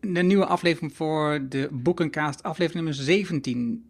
[0.00, 3.84] de nieuwe aflevering voor de Boekenkaast, aflevering nummer 17.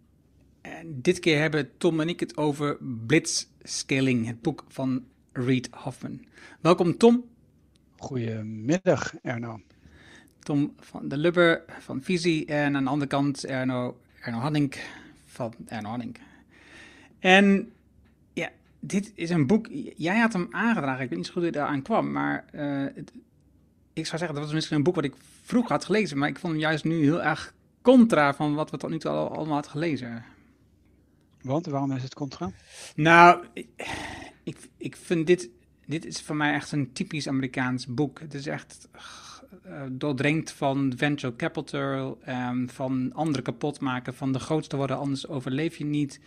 [0.60, 6.24] En dit keer hebben Tom en ik het over Blitzscaling, het boek van Reid Hoffman.
[6.60, 7.24] Welkom Tom.
[7.96, 9.60] Goedemiddag Erno.
[10.38, 14.74] Tom van de Lubber van Visie en aan de andere kant Erno, Erno Hanning
[15.26, 16.16] van Erno Hanning.
[17.18, 17.72] En
[18.32, 21.52] ja, dit is een boek, jij had hem aangedragen, ik weet niet zo goed hoe
[21.52, 23.12] je eraan kwam, maar uh, het,
[23.92, 26.38] ik zou zeggen, dat was misschien een boek wat ik vroeger had gelezen, maar ik
[26.38, 29.68] vond hem juist nu heel erg contra van wat we tot nu toe allemaal had
[29.68, 30.24] gelezen.
[31.42, 32.50] Want, waarom is het contra?
[32.94, 33.44] Nou,
[34.42, 35.48] ik, ik vind dit,
[35.86, 38.20] dit is voor mij echt een typisch Amerikaans boek.
[38.20, 38.88] Het is echt
[39.66, 45.28] uh, doordrenkt van venture capital, um, van anderen kapot maken, van de grootste worden, anders
[45.28, 46.20] overleef je niet.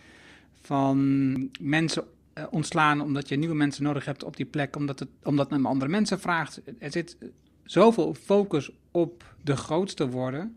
[0.60, 5.08] Van mensen uh, ontslaan omdat je nieuwe mensen nodig hebt op die plek, omdat het
[5.22, 6.60] omdat het andere mensen vraagt.
[6.78, 7.16] Er zit
[7.64, 10.56] zoveel focus op de grootste worden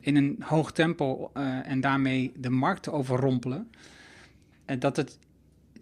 [0.00, 3.70] in een hoog tempo uh, en daarmee de markt overrompelen.
[4.64, 5.18] En dat het,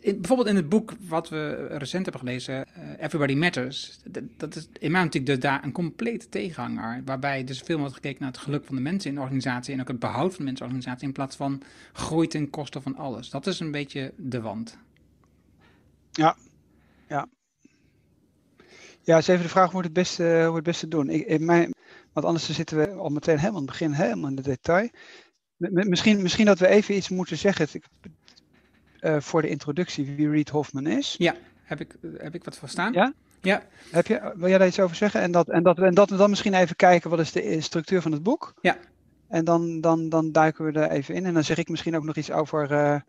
[0.01, 3.99] bijvoorbeeld in het boek wat we recent hebben gelezen, uh, Everybody Matters,
[4.37, 8.17] dat, is in mijn optiek dus daar een complete tegenhanger, waarbij dus veel wordt gekeken
[8.21, 10.45] naar het geluk van de mensen in de organisatie en ook het behoud van de
[10.45, 11.63] mensen in organisatie in plaats van
[11.93, 13.31] groei ten koste van alles.
[13.31, 14.79] Dat is een beetje de wand.
[16.13, 16.37] Ja,
[17.09, 17.29] ja.
[19.09, 21.09] Ja, is even de vraag hoe we het beste, hoe we het beste doen.
[21.09, 21.75] Ik, in mijn,
[22.13, 24.89] want anders zitten we al meteen helemaal aan het begin, helemaal in de detail.
[25.57, 27.69] Misschien, misschien dat we even iets moeten zeggen
[29.01, 31.15] uh, voor de introductie, wie Reed Hoffman is.
[31.19, 32.93] Ja, heb ik, heb ik wat verstaan?
[32.93, 33.13] Ja?
[33.41, 33.63] Ja.
[33.91, 35.21] Heb je, wil jij daar iets over zeggen?
[35.21, 38.03] En dat, en, dat, en dat we dan misschien even kijken, wat is de structuur
[38.03, 38.55] van het boek?
[38.61, 38.77] Ja.
[39.29, 41.27] En dan, dan, dan duiken we er even in.
[41.27, 43.01] En dan zeg ik misschien ook nog iets over uh,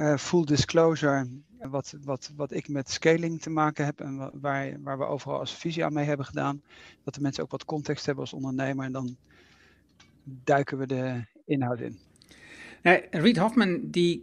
[0.00, 1.26] uh, full disclosure
[1.70, 5.54] wat, wat, wat ik met scaling te maken heb en waar, waar we overal als
[5.54, 6.62] visie aan mee hebben gedaan.
[7.04, 9.16] Dat de mensen ook wat context hebben als ondernemer en dan
[10.24, 11.98] duiken we de inhoud in.
[12.82, 14.20] Ja, Reed Hoffman, die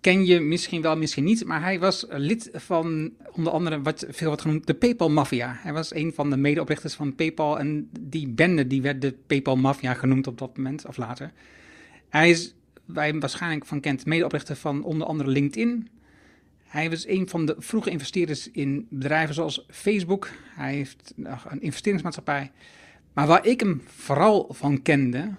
[0.00, 4.26] ken je misschien wel, misschien niet, maar hij was lid van onder andere wat veel
[4.26, 5.56] wordt genoemd de PayPal Mafia.
[5.58, 9.56] Hij was een van de medeoprichters van PayPal en die bende die werd de PayPal
[9.56, 11.32] Mafia genoemd op dat moment of later.
[12.08, 12.54] Hij is,
[12.86, 15.88] waar je hem waarschijnlijk van kent, medeoprichter van onder andere LinkedIn,
[16.66, 20.30] hij was een van de vroege investeerders in bedrijven zoals Facebook.
[20.54, 22.52] Hij heeft een investeringsmaatschappij.
[23.12, 25.34] Maar waar ik hem vooral van kende,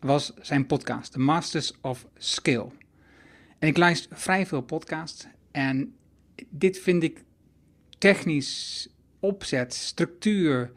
[0.00, 2.64] was zijn podcast, The Masters of Skill.
[3.58, 5.26] En ik luister vrij veel podcasts.
[5.50, 5.94] En
[6.48, 7.24] dit vind ik
[7.98, 8.88] technisch,
[9.20, 10.72] opzet, structuur,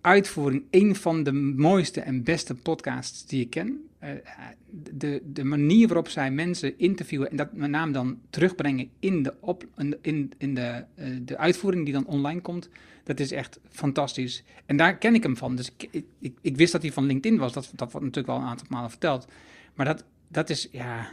[0.00, 3.90] uitvoering, een van de mooiste en beste podcasts die ik ken.
[4.92, 9.34] De, de manier waarop zij mensen interviewen en dat met name dan terugbrengen in de,
[9.40, 9.66] op,
[10.00, 12.68] in, in de, uh, de uitvoering die dan online komt,
[13.04, 14.44] dat is echt fantastisch.
[14.66, 15.56] En daar ken ik hem van.
[15.56, 18.40] Dus ik, ik, ik wist dat hij van LinkedIn was, dat, dat wordt natuurlijk al
[18.40, 19.26] een aantal malen verteld.
[19.74, 21.08] Maar dat, dat is, ja,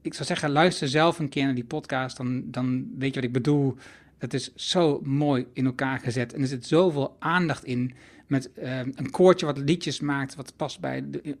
[0.00, 3.28] ik zou zeggen, luister zelf een keer naar die podcast, dan, dan weet je wat
[3.28, 3.76] ik bedoel.
[4.18, 7.94] Het is zo mooi in elkaar gezet en er zit zoveel aandacht in
[8.26, 11.10] met uh, een koortje wat liedjes maakt, wat past bij.
[11.10, 11.36] De,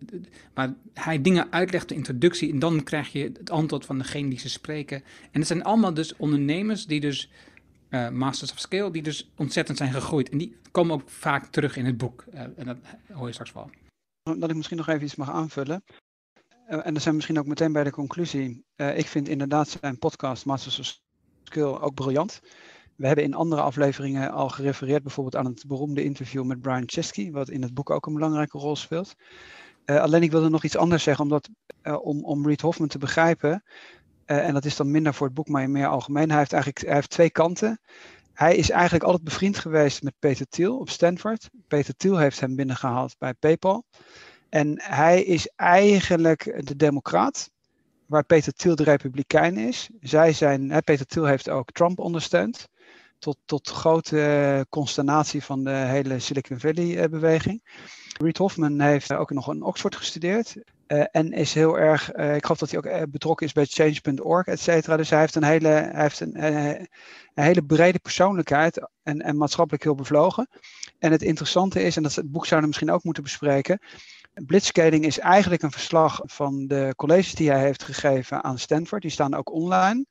[0.54, 4.38] waar hij dingen uitlegt, de introductie, en dan krijg je het antwoord van degene die
[4.38, 5.02] ze spreken.
[5.30, 7.30] En het zijn allemaal dus ondernemers die dus,
[7.90, 10.28] uh, Masters of Scale, die dus ontzettend zijn gegroeid.
[10.28, 12.24] En die komen ook vaak terug in het boek.
[12.34, 12.76] Uh, en dat
[13.12, 13.70] hoor je straks wel.
[14.22, 15.82] Dat ik misschien nog even iets mag aanvullen.
[16.66, 18.64] en dan zijn we misschien ook meteen bij de conclusie.
[18.76, 21.00] ik vind inderdaad zijn podcast Masters of
[21.42, 22.40] Skill ook briljant.
[22.96, 27.30] We hebben in andere afleveringen al gerefereerd bijvoorbeeld aan het beroemde interview met Brian Chesky,
[27.30, 29.14] wat in het boek ook een belangrijke rol speelt.
[29.86, 31.48] Uh, alleen ik wilde nog iets anders zeggen, omdat,
[31.82, 33.62] uh, om, om Reed Hoffman te begrijpen,
[34.26, 36.84] uh, en dat is dan minder voor het boek, maar meer algemeen, hij heeft eigenlijk
[36.84, 37.80] hij heeft twee kanten.
[38.32, 41.50] Hij is eigenlijk altijd bevriend geweest met Peter Thiel op Stanford.
[41.68, 43.84] Peter Thiel heeft hem binnengehaald bij PayPal.
[44.48, 47.50] En hij is eigenlijk de democraat,
[48.06, 49.88] waar Peter Thiel de republikein is.
[50.00, 52.68] Zij zijn, Peter Thiel heeft ook Trump ondersteund
[53.18, 57.62] tot, tot grote consternatie van de hele Silicon Valley-beweging.
[58.20, 60.56] Reid Hoffman heeft ook nog in Oxford gestudeerd.
[60.86, 64.60] Uh, en is heel erg, ik geloof dat hij ook betrokken is bij change.org, et
[64.60, 64.96] cetera.
[64.96, 66.88] Dus hij heeft een hele, hij heeft een, een
[67.34, 70.48] hele brede persoonlijkheid en, en maatschappelijk heel bevlogen.
[70.98, 73.78] En het interessante is, en dat het boek zouden we misschien ook moeten bespreken,
[74.44, 79.02] Blitzscaling is eigenlijk een verslag van de colleges die hij heeft gegeven aan Stanford.
[79.02, 80.06] Die staan ook online.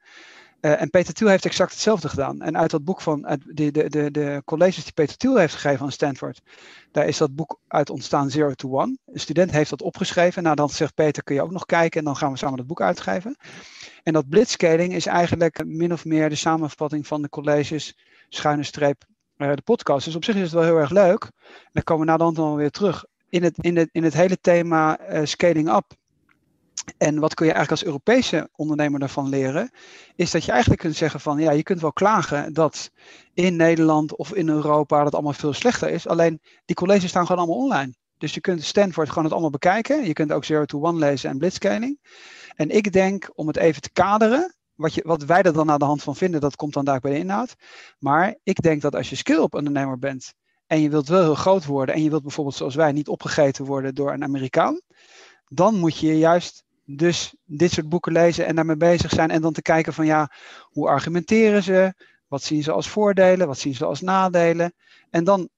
[0.66, 2.42] Uh, en Peter Thiel heeft exact hetzelfde gedaan.
[2.42, 5.54] En uit dat boek van uit de, de, de, de colleges die Peter Thiel heeft
[5.54, 6.42] gegeven aan Stanford,
[6.92, 8.98] daar is dat boek uit ontstaan Zero to One.
[9.06, 10.44] Een student heeft dat opgeschreven.
[10.44, 12.68] Nou, dan zegt Peter, kun je ook nog kijken en dan gaan we samen dat
[12.68, 13.38] boek uitgeven.
[14.04, 17.98] En dat blitzscaling is eigenlijk min of meer de samenvatting van de colleges,
[18.30, 19.04] schuine streep,
[19.38, 20.06] uh, de podcast.
[20.06, 21.24] Dus op zich is het wel heel erg leuk.
[21.24, 24.38] En dan komen we na dan weer terug in het, in het, in het hele
[24.42, 25.94] thema uh, scaling up
[26.98, 29.72] en wat kun je eigenlijk als Europese ondernemer daarvan leren,
[30.16, 32.92] is dat je eigenlijk kunt zeggen van ja, je kunt wel klagen dat
[33.34, 36.08] in Nederland of in Europa dat allemaal veel slechter is.
[36.08, 37.94] Alleen die colleges staan gewoon allemaal online.
[38.18, 40.06] Dus je kunt Stanford gewoon het allemaal bekijken.
[40.06, 42.00] Je kunt ook Zero to One lezen en blitzscaling.
[42.56, 45.80] En ik denk, om het even te kaderen, wat, je, wat wij er dan aan
[45.80, 47.56] de hand van vinden, dat komt dan daar bij de inhoud.
[48.00, 50.34] Maar ik denk dat als je skill-up ondernemer bent
[50.68, 53.66] en je wilt wel heel groot worden en je wilt bijvoorbeeld zoals wij niet opgegeten
[53.66, 54.82] worden door een Amerikaan,
[55.48, 59.32] dan moet je juist dus dit soort boeken lezen en daarmee bezig zijn.
[59.32, 61.94] En dan te kijken van ja, hoe argumenteren ze?
[62.28, 63.48] Wat zien ze als voordelen?
[63.48, 64.74] Wat zien ze als nadelen?
[65.10, 65.50] En dan,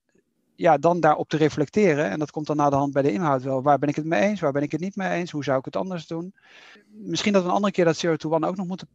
[0.56, 2.10] ja, dan daarop te reflecteren.
[2.10, 3.62] En dat komt dan na de hand bij de inhoud wel.
[3.62, 4.40] Waar ben ik het mee eens?
[4.40, 5.32] Waar ben ik het niet mee eens?
[5.32, 6.34] Hoe zou ik het anders doen?
[6.88, 8.88] Misschien dat we een andere keer dat Zero to One ook nog moeten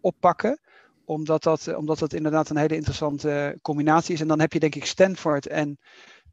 [0.00, 0.58] oppakken
[1.04, 4.20] omdat dat, omdat dat inderdaad een hele interessante combinatie is.
[4.20, 5.78] En dan heb je denk ik Stanford en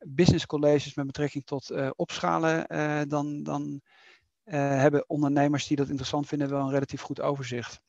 [0.06, 2.66] business colleges met betrekking tot uh, opschalen.
[2.70, 3.82] Uh, dan, dan
[4.58, 7.82] hebben ondernemers die dat interessant vinden wel een relatief goed overzicht.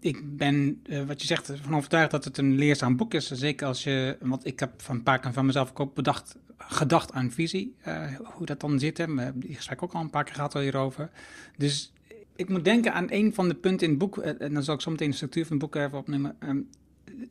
[0.00, 3.30] Ik ben, uh, wat je zegt, ervan overtuigd dat het een leerzaam boek is.
[3.30, 7.12] Zeker als je, want ik heb van een paar keer van mezelf ook bedacht, gedacht
[7.12, 7.76] aan visie.
[7.88, 8.98] Uh, hoe dat dan zit.
[8.98, 9.14] Hè.
[9.14, 11.10] We hebben die gesprek ook al een paar keer gehad al hierover.
[11.56, 11.92] Dus
[12.36, 14.18] ik moet denken aan een van de punten in het boek.
[14.18, 16.36] En dan zal ik zo meteen de structuur van het boek even opnemen.
[16.40, 16.68] Um,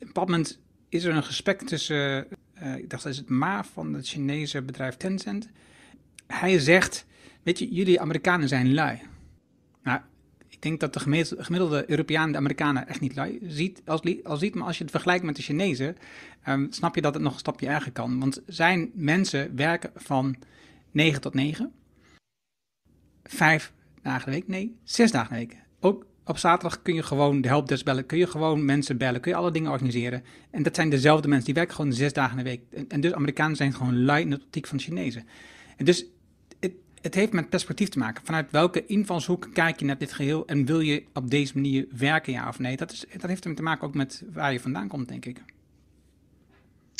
[0.00, 2.26] een moment is er een gesprek tussen,
[2.76, 5.48] ik dacht dat is het Ma van het Chinese bedrijf Tencent.
[6.26, 7.06] Hij zegt
[7.46, 8.98] Weet je, jullie Amerikanen zijn lui.
[9.82, 10.00] Nou,
[10.48, 11.00] ik denk dat de
[11.38, 14.00] gemiddelde Europeaan de Amerikanen echt niet lui ziet, als,
[14.40, 14.54] ziet.
[14.54, 15.96] Maar als je het vergelijkt met de Chinezen,
[16.48, 18.18] um, snap je dat het nog een stapje erger kan.
[18.18, 20.36] Want zijn mensen werken van
[20.90, 21.72] 9 tot 9.
[23.24, 23.72] Vijf
[24.02, 24.48] dagen de week?
[24.48, 25.56] Nee, zes dagen de week.
[25.80, 29.30] Ook op zaterdag kun je gewoon de helpdesk bellen, kun je gewoon mensen bellen, kun
[29.30, 30.24] je alle dingen organiseren.
[30.50, 32.60] En dat zijn dezelfde mensen, die werken gewoon zes dagen de week.
[32.70, 35.26] En, en dus Amerikanen zijn gewoon lui in de optiek van Chinezen.
[35.76, 36.06] En dus
[37.06, 38.24] het heeft met perspectief te maken.
[38.24, 42.32] Vanuit welke invalshoek kijk je naar dit geheel en wil je op deze manier werken,
[42.32, 42.76] ja of nee?
[42.76, 45.42] Dat, is, dat heeft te maken ook met waar je vandaan komt, denk ik.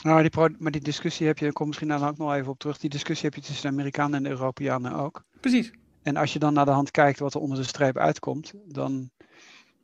[0.02, 2.58] Nou, die maar die discussie heb je, ik kom misschien daar ook nog even op
[2.58, 2.78] terug.
[2.78, 5.24] Die discussie heb je tussen de Amerikanen en de Europeanen ook.
[5.40, 5.72] Precies.
[6.02, 9.10] En als je dan naar de hand kijkt wat er onder de streep uitkomt, dan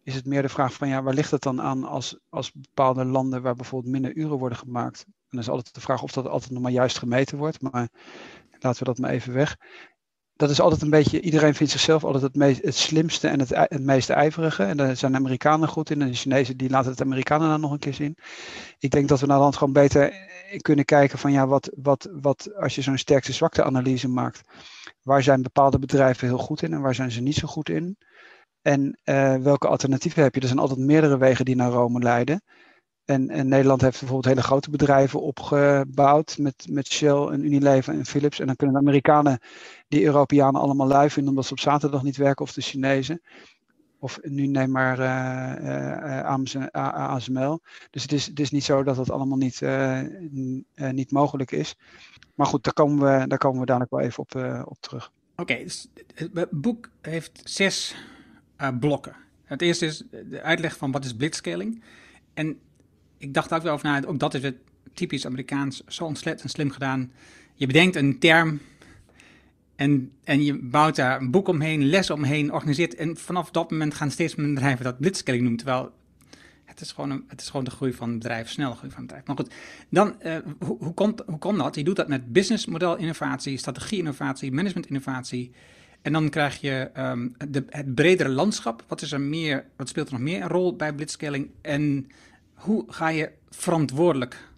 [0.02, 3.04] is het meer de vraag van ja, waar ligt het dan aan als, als bepaalde
[3.04, 5.04] landen waar bijvoorbeeld minder uren worden gemaakt?
[5.06, 7.88] En dan is altijd de vraag of dat altijd nog maar juist gemeten wordt, maar
[8.58, 9.56] laten we dat maar even weg
[10.42, 13.80] dat is altijd een beetje, iedereen vindt zichzelf altijd het, meest, het slimste en het,
[13.80, 14.64] meest ijverige.
[14.64, 16.02] En daar zijn de Amerikanen goed in.
[16.02, 18.16] En de Chinezen die laten het Amerikanen dan nog een keer zien.
[18.78, 20.12] Ik denk dat we naar land gewoon beter
[20.60, 24.40] kunnen kijken van ja, wat, wat, wat als je zo'n sterkste zwakte analyse maakt.
[25.02, 27.96] Waar zijn bepaalde bedrijven heel goed in en waar zijn ze niet zo goed in?
[28.62, 30.40] En uh, welke alternatieven heb je?
[30.40, 32.42] Er zijn altijd meerdere wegen die naar Rome leiden.
[33.12, 38.06] En, en, Nederland heeft bijvoorbeeld hele grote bedrijven opgebouwd met, met Shell en Unilever en
[38.06, 38.40] Philips.
[38.40, 39.38] En dan kunnen de Amerikanen
[39.88, 43.22] die Europeanen allemaal lui vinden omdat ze op zaterdag niet werken of de Chinezen.
[43.98, 47.60] Of nu neem maar uh, uh, ASML.
[47.90, 50.00] Dus het is, het is niet zo dat het allemaal niet, uh,
[50.74, 51.76] niet mogelijk is.
[52.34, 55.12] Maar goed, daar komen we, daar komen we dadelijk wel even op, op terug.
[55.36, 57.96] Oké, dus het boek heeft zes
[58.80, 59.16] blokken.
[59.44, 61.82] Het eerste is de uitleg van wat is blitzscaling.
[62.34, 62.60] En
[63.22, 64.56] ik dacht ook wel over na, ook dat is het
[64.94, 67.12] typisch Amerikaans, zo ontzettend slim gedaan.
[67.54, 68.60] Je bedenkt een term
[69.76, 72.94] en, en je bouwt daar een boek omheen, les omheen, organiseert.
[72.94, 75.64] En vanaf dat moment gaan steeds meer bedrijven dat blitzscaling noemen.
[75.64, 75.92] Terwijl
[76.64, 79.06] het is, gewoon het is gewoon de groei van het bedrijf, snelle groei van het
[79.06, 79.26] bedrijf.
[79.26, 79.54] Maar goed,
[79.88, 81.74] dan, uh, hoe, hoe, komt, hoe komt dat?
[81.74, 85.52] Je doet dat met businessmodel innovatie, strategie innovatie, management innovatie.
[86.02, 88.84] En dan krijg je um, de, het bredere landschap.
[88.88, 91.50] Wat, is er meer, wat speelt er nog meer een rol bij blitzscaling?
[91.60, 92.10] En
[92.62, 94.48] hoe ga je verantwoordelijk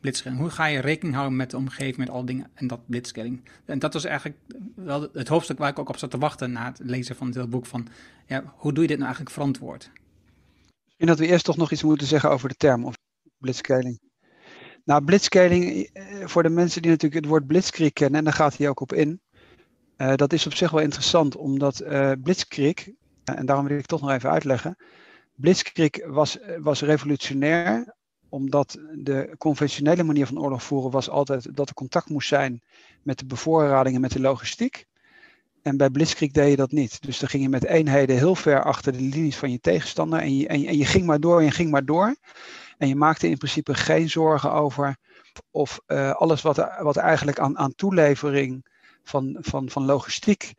[0.00, 0.40] blitzscaling?
[0.40, 3.48] Hoe ga je rekening houden met de omgeving, met al dingen en dat blitzscaling?
[3.64, 4.38] En dat was eigenlijk
[4.74, 7.50] wel het hoofdstuk waar ik ook op zat te wachten na het lezen van dit
[7.50, 7.66] boek.
[7.66, 7.88] Van,
[8.26, 9.90] ja, hoe doe je dit nou eigenlijk verantwoord?
[10.84, 12.94] Misschien dat we eerst toch nog iets moeten zeggen over de term of
[13.38, 14.00] blitzscaling.
[14.84, 18.56] Nou, blitzscaling, eh, voor de mensen die natuurlijk het woord blitzkrieg kennen, en daar gaat
[18.56, 19.20] hij ook op in.
[19.96, 22.88] Uh, dat is op zich wel interessant, omdat uh, blitzkrieg,
[23.24, 24.76] en daarom wil ik toch nog even uitleggen.
[25.34, 27.94] Blitzkrieg was, was revolutionair
[28.28, 32.62] omdat de conventionele manier van oorlog voeren was altijd dat er contact moest zijn
[33.02, 34.86] met de bevoorrading en met de logistiek.
[35.62, 37.02] En bij Blitzkrieg deed je dat niet.
[37.02, 40.20] Dus dan ging je met eenheden heel ver achter de linies van je tegenstander.
[40.20, 42.16] En je, en je, ging maar door en je ging maar door.
[42.78, 44.96] En je maakte in principe geen zorgen over
[45.50, 48.66] of uh, alles wat, wat eigenlijk aan, aan toelevering
[49.02, 50.54] van, van, van logistiek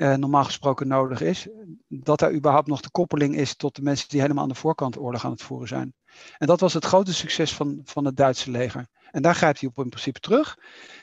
[0.00, 1.48] uh, normaal gesproken nodig is,
[1.88, 4.98] dat daar überhaupt nog de koppeling is tot de mensen die helemaal aan de voorkant
[4.98, 5.94] oorlog aan het voeren zijn.
[6.38, 8.86] En dat was het grote succes van, van het Duitse leger.
[9.10, 10.58] En daar grijpt hij op in principe terug.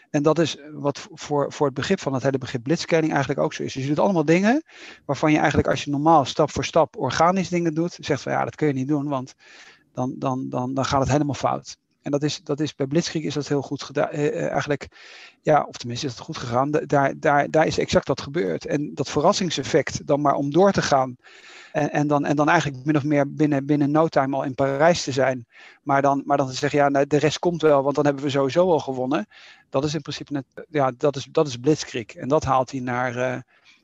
[0.10, 3.54] En dat is wat voor, voor het begrip van het hele begrip blitzscanning eigenlijk ook
[3.54, 3.74] zo is.
[3.74, 4.64] Dus je doet allemaal dingen
[5.06, 8.44] waarvan je eigenlijk als je normaal stap voor stap organisch dingen doet, zegt van ja,
[8.44, 9.34] dat kun je niet doen, want
[9.94, 11.78] dan, dan, dan, dan gaat het helemaal fout.
[12.08, 14.10] En dat is, dat is bij Blitzkrieg is dat heel goed gedaan.
[14.10, 14.88] Eh, eh, eigenlijk,
[15.42, 16.72] ja, of tenminste is het goed gegaan.
[16.72, 18.66] Daar, daar, daar is exact dat gebeurd.
[18.66, 21.18] En dat verrassingseffect, dan maar om door te gaan.
[21.72, 24.56] En, en, dan, en dan eigenlijk min of meer binnen, binnen no time al in
[24.56, 25.48] Parijs te zijn.
[25.84, 28.24] Maar dan, maar dan te zeggen, ja, nou, de rest komt wel, want dan hebben
[28.24, 29.28] we sowieso al gewonnen.
[29.70, 32.16] Dat is in principe net, ja, dat is, dat is Blitzkrieg.
[32.16, 33.38] En dat haalt hij naar, uh,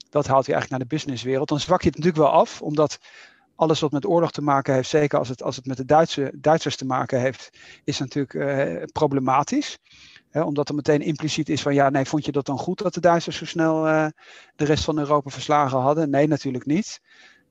[0.09, 1.49] dat haalt hij eigenlijk naar de businesswereld.
[1.49, 2.99] Dan zwak je het natuurlijk wel af, omdat
[3.63, 6.33] alles wat met oorlog te maken heeft, zeker als het, als het met de Duitse,
[6.35, 7.49] Duitsers te maken heeft,
[7.83, 9.77] is natuurlijk uh, problematisch.
[10.31, 12.99] omdat er meteen impliciet is van ja, nee, vond je dat dan goed dat de
[12.99, 14.07] Duitsers zo snel uh,
[14.55, 16.09] de rest van Europa verslagen hadden?
[16.09, 16.99] Nee, natuurlijk niet.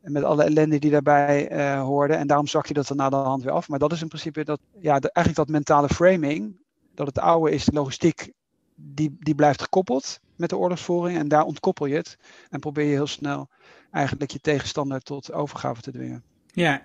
[0.00, 2.14] Met alle ellende die daarbij uh, hoorde.
[2.14, 3.68] En daarom zag je dat er na de hand weer af.
[3.68, 6.60] Maar dat is in principe dat, ja, eigenlijk dat mentale framing.
[6.94, 8.32] Dat het oude is, de logistiek,
[8.74, 11.18] die, die blijft gekoppeld met de oorlogsvoering.
[11.18, 12.16] En daar ontkoppel je het.
[12.50, 13.48] En probeer je heel snel
[13.92, 16.22] eigenlijk je tegenstander tot overgave te dwingen.
[16.46, 16.82] Ja,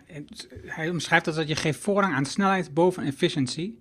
[0.66, 3.80] hij omschrijft dat, dat je geeft voorrang aan snelheid boven efficiëntie.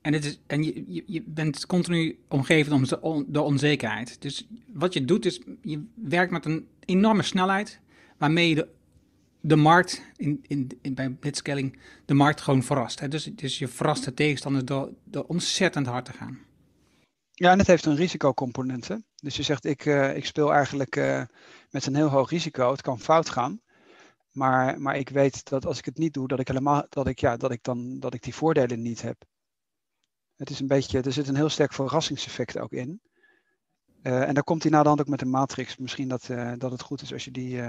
[0.00, 4.22] En, dit is, en je, je, je bent continu omgeven door de onzekerheid.
[4.22, 7.80] Dus wat je doet is, je werkt met een enorme snelheid,
[8.16, 8.68] waarmee je de,
[9.40, 13.00] de markt, in, in, in, bij blitzscaling, de markt gewoon verrast.
[13.00, 13.08] Hè?
[13.08, 16.38] Dus, dus je verrast de tegenstander door, door ontzettend hard te gaan.
[17.32, 18.88] Ja, en het heeft een risicocomponent.
[18.88, 18.96] Hè?
[19.22, 21.22] Dus je zegt, ik, uh, ik speel eigenlijk uh,
[21.70, 22.70] met een heel hoog risico.
[22.70, 23.60] Het kan fout gaan.
[24.30, 27.18] Maar, maar ik weet dat als ik het niet doe, dat ik helemaal dat ik,
[27.18, 29.24] ja, dat ik dan dat ik die voordelen niet heb.
[30.36, 33.00] Het is een beetje, er zit een heel sterk verrassingseffect ook in.
[34.02, 35.76] Uh, en daar komt hij na de hand ook met een matrix.
[35.76, 37.62] Misschien dat, dat het goed is als je die,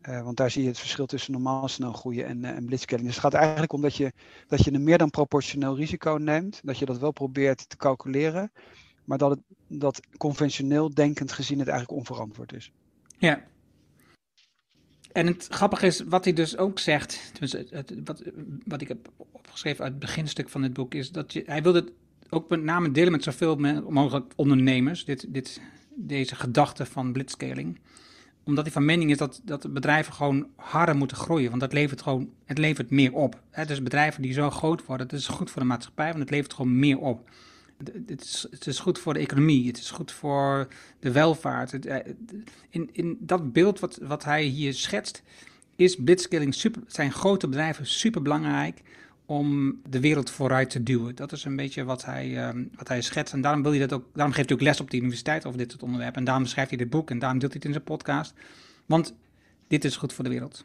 [0.00, 3.06] want daar zie je het verschil tussen normaal snel groeien en, uh, en blitzscaling.
[3.06, 4.12] Dus het gaat eigenlijk om dat je,
[4.46, 6.60] dat je een meer dan proportioneel risico neemt.
[6.64, 8.52] Dat je dat wel probeert te calculeren.
[9.06, 12.72] Maar dat, het, dat conventioneel denkend gezien het eigenlijk onverantwoord is.
[13.18, 13.44] Ja.
[15.12, 17.32] En het grappige is, wat hij dus ook zegt,
[18.04, 18.22] wat,
[18.64, 21.78] wat ik heb opgeschreven uit het beginstuk van dit boek, is dat je, hij wilde
[21.78, 21.92] het
[22.28, 23.56] ook met name delen met zoveel
[23.88, 25.60] mogelijk ondernemers, dit, dit,
[25.94, 27.78] deze gedachte van blitzscaling
[28.46, 31.48] omdat hij van mening is dat, dat bedrijven gewoon harder moeten groeien.
[31.48, 33.40] Want dat levert gewoon, het levert meer op.
[33.50, 33.64] Hè?
[33.64, 36.54] Dus bedrijven die zo groot worden, dat is goed voor de maatschappij, want het levert
[36.54, 37.30] gewoon meer op.
[38.06, 40.68] Het is, het is goed voor de economie, het is goed voor
[41.00, 41.86] de welvaart.
[41.86, 42.12] Eh,
[42.70, 45.22] in, in dat beeld wat, wat hij hier schetst,
[45.76, 45.96] is
[46.86, 48.82] zijn grote bedrijven super belangrijk
[49.26, 51.14] om de wereld vooruit te duwen.
[51.14, 53.32] Dat is een beetje wat hij, um, wat hij schetst.
[53.32, 55.70] En daarom, wil dat ook, daarom geeft hij ook les op de universiteit over dit
[55.70, 56.18] soort onderwerpen.
[56.18, 58.34] En daarom schrijft hij dit boek en daarom deelt hij het in zijn podcast.
[58.86, 59.14] Want
[59.68, 60.64] dit is goed voor de wereld.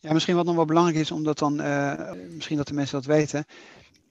[0.00, 3.06] Ja, misschien wat nog wel belangrijk is, omdat dan, uh, misschien dat de mensen dat
[3.06, 3.44] weten.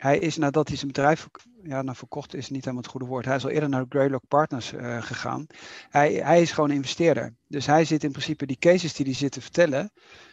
[0.04, 1.28] Hij is nadat hij zijn bedrijf
[1.64, 3.26] ja, nou, verkocht is niet helemaal het goede woord.
[3.26, 5.48] Hij is al eerder naar Greylock Partners uh, gegaan.
[5.90, 7.34] Hij, hij is gewoon investeerder.
[7.48, 9.92] Dus hij zit in principe die cases die hij zit te vertellen,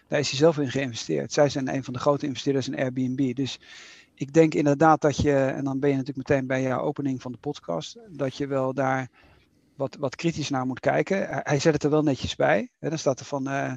[0.08, 1.32] daar is hij zelf in geïnvesteerd.
[1.32, 3.34] Zij zijn een van de grote investeerders in Airbnb.
[3.34, 3.60] Dus
[4.14, 7.32] ik denk inderdaad dat je, en dan ben je natuurlijk meteen bij jouw opening van
[7.32, 9.08] de podcast, dat je wel daar
[9.76, 11.28] wat, wat kritisch naar moet kijken.
[11.30, 12.70] Hij zet het er wel netjes bij.
[12.78, 13.72] Hè, dan staat er van, uh,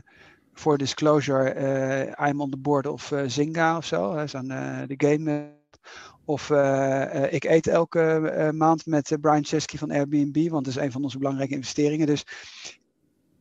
[0.53, 1.55] for disclosure,
[2.17, 4.15] uh, I'm on the board of Zynga of zo.
[4.15, 4.47] Hè, zo'n
[4.88, 5.62] de game.
[6.25, 6.49] Of
[7.29, 11.17] ik eet elke maand met Brian Chesky van Airbnb, want dat is een van onze
[11.17, 12.07] belangrijke investeringen.
[12.07, 12.25] Dus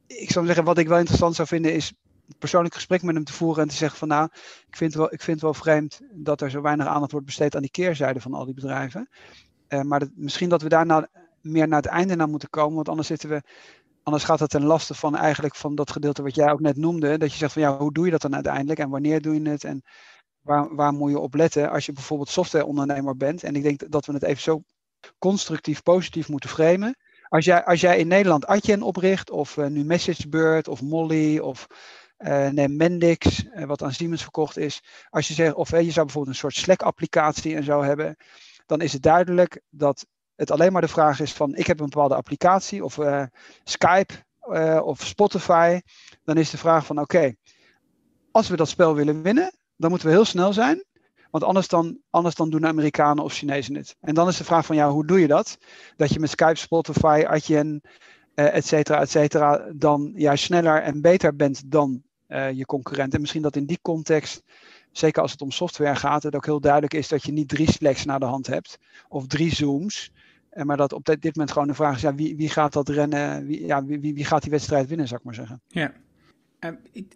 [0.07, 1.93] ik zou zeggen, wat ik wel interessant zou vinden is
[2.39, 4.29] persoonlijk gesprek met hem te voeren en te zeggen van nou,
[4.69, 7.55] ik vind, wel, ik vind het wel vreemd dat er zo weinig aandacht wordt besteed
[7.55, 9.09] aan die keerzijde van al die bedrijven.
[9.83, 11.07] Maar dat, misschien dat we daar nou
[11.41, 13.43] meer naar het einde naar moeten komen, want anders zitten we,
[14.03, 17.19] anders gaat het ten laste van eigenlijk van dat gedeelte wat jij ook net noemde,
[17.19, 19.49] dat je zegt van ja, hoe doe je dat dan uiteindelijk en wanneer doe je
[19.49, 19.83] het en
[20.43, 23.43] waar, moet je op letten als je bijvoorbeeld softwareondernemer bent.
[23.43, 24.63] En ik denk dat we het even zo
[25.19, 26.97] constructief positief moeten framen.
[27.29, 31.67] Als jij, als jij in Nederland Adyen opricht, of uh, nu MessageBird, of Molly, of
[32.19, 34.83] uh, nee, Mendix, uh, wat aan Siemens verkocht is.
[35.11, 38.17] Als je zegt, of je zou bijvoorbeeld een soort Slack-applicatie en zo hebben,
[38.67, 41.89] dan is het duidelijk dat het alleen maar de vraag is van, ik heb een
[41.89, 42.99] bepaalde applicatie, of
[43.65, 44.15] Skype,
[44.83, 45.81] of Spotify.
[46.25, 47.35] Dan is de vraag van, oké,
[48.31, 50.85] als we dat spel willen winnen, dan moeten we heel snel zijn.
[51.31, 53.97] Want anders dan, anders dan doen de Amerikanen of Chinezen het.
[54.01, 55.59] En dan is de vraag van ja, hoe doe je dat?
[55.97, 57.81] Dat je met Skype, Spotify, Adyen,
[58.35, 63.15] uh, et cetera, et cetera, dan juist sneller en beter bent dan uh, je concurrent.
[63.15, 64.43] En misschien dat in die context,
[64.91, 67.71] zeker als het om software gaat, het ook heel duidelijk is dat je niet drie
[67.73, 70.11] Slacks naar de hand hebt of drie Zooms.
[70.53, 72.89] Uh, maar dat op dit moment gewoon de vraag is, ja, wie, wie gaat dat
[72.89, 75.63] rennen, wie, ja, wie, wie gaat die wedstrijd winnen, zou ik maar zeggen.
[75.67, 75.93] Ja,
[76.65, 76.71] uh,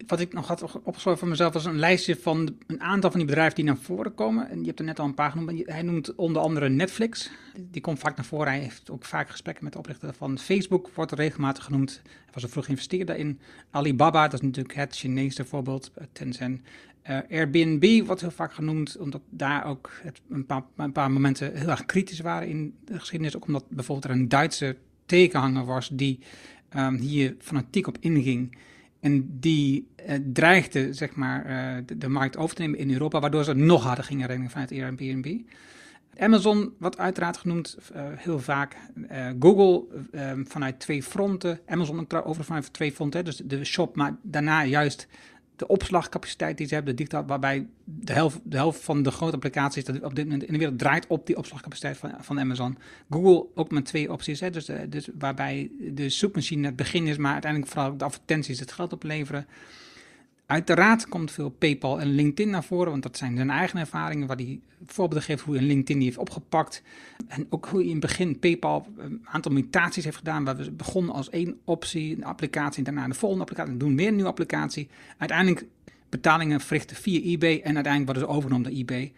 [0.07, 3.29] wat ik nog had opgeschreven voor mezelf was een lijstje van een aantal van die
[3.29, 4.49] bedrijven die naar voren komen.
[4.49, 5.61] En je hebt er net al een paar genoemd.
[5.65, 7.29] Hij noemt onder andere Netflix.
[7.57, 8.47] Die komt vaak naar voren.
[8.47, 10.89] Hij heeft ook vaak gesprekken met de oprichter van Facebook.
[10.93, 12.01] Wordt regelmatig genoemd.
[12.03, 13.39] Hij was een vroeg investeerder in.
[13.71, 15.91] Alibaba, dat is natuurlijk het Chinese voorbeeld.
[15.95, 16.61] Eh, Tencent.
[17.09, 21.55] Uh, Airbnb wordt heel vaak genoemd, omdat daar ook het een, paar, een paar momenten
[21.55, 23.35] heel erg kritisch waren in de geschiedenis.
[23.35, 24.75] Ook omdat bijvoorbeeld er een Duitse
[25.05, 26.19] tekenhanger was die
[26.75, 28.57] um, hier fanatiek op inging.
[29.07, 33.43] En die uh, dreigde zeg maar, uh, de, markt over te nemen in Europa, waardoor
[33.43, 35.37] ze nog harder gingen rennen vanuit Airbnb.
[36.17, 38.75] Amazon wordt uiteraard genoemd uh, heel vaak.
[39.39, 39.83] Google
[40.43, 41.59] vanuit twee fronten.
[41.65, 45.07] Amazon over vanuit twee fronten, dus de shop, maar daarna juist
[45.57, 49.83] de opslagcapaciteit die ze hebben, de waarbij de helft, de helft van de grote applicaties
[49.83, 52.77] dat op dit moment in de wereld draait op die opslagcapaciteit van, van Amazon.
[53.09, 57.31] Google ook met twee opties, hè, dus, dus waarbij de zoekmachine het begin is, maar
[57.31, 59.47] uiteindelijk vooral de advertenties het geld opleveren.
[60.47, 64.37] Uiteraard komt veel PayPal en LinkedIn naar voren, want dat zijn zijn eigen ervaringen, waar
[64.37, 66.81] hij voorbeelden geeft hoe een LinkedIn die heeft opgepakt.
[67.27, 70.71] En ook hoe hij in het begin PayPal een aantal mutaties heeft gedaan, waar we
[70.71, 74.13] begonnen als één optie, een applicatie, en daarna de volgende applicatie, en doen weer een
[74.13, 74.87] nieuwe applicatie.
[75.17, 75.65] Uiteindelijk
[76.09, 79.13] betalingen verrichten via eBay en uiteindelijk worden ze overgenomen door eBay.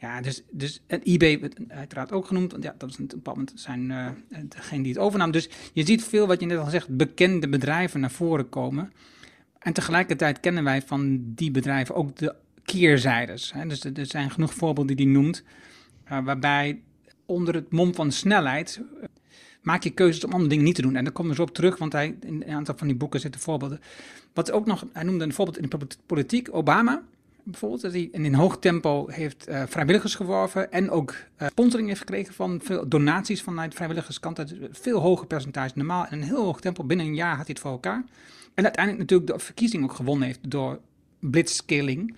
[0.00, 3.36] Ja, dus, dus en eBay wordt uiteraard ook genoemd, want ja, dat is een bepaald
[3.36, 4.06] moment zijn uh,
[4.48, 5.30] degene die het overnam.
[5.30, 8.92] Dus je ziet veel, wat je net al zegt, bekende bedrijven naar voren komen.
[9.62, 13.52] En tegelijkertijd kennen wij van die bedrijven ook de keerzijdes.
[13.52, 13.66] Hè?
[13.66, 15.42] Dus er zijn genoeg voorbeelden die hij noemt,
[16.12, 16.80] uh, waarbij
[17.26, 19.04] onder het mom van snelheid uh,
[19.62, 20.96] maak je keuzes om andere dingen niet te doen.
[20.96, 23.20] En daar komen we zo op terug, want hij, in een aantal van die boeken
[23.20, 23.80] zitten voorbeelden.
[24.32, 27.02] Wat ook nog, hij noemde een voorbeeld in de politiek, Obama
[27.44, 32.00] bijvoorbeeld, dat hij in hoog tempo heeft uh, vrijwilligers geworven en ook uh, sponsoring heeft
[32.00, 34.36] gekregen van veel donaties vanuit vrijwilligerskant.
[34.36, 36.84] Dat is veel hoger percentage normaal en een heel hoog tempo.
[36.84, 38.04] Binnen een jaar had hij het voor elkaar.
[38.54, 40.80] En uiteindelijk natuurlijk de verkiezing ook gewonnen heeft door
[41.20, 42.16] blitzscaling.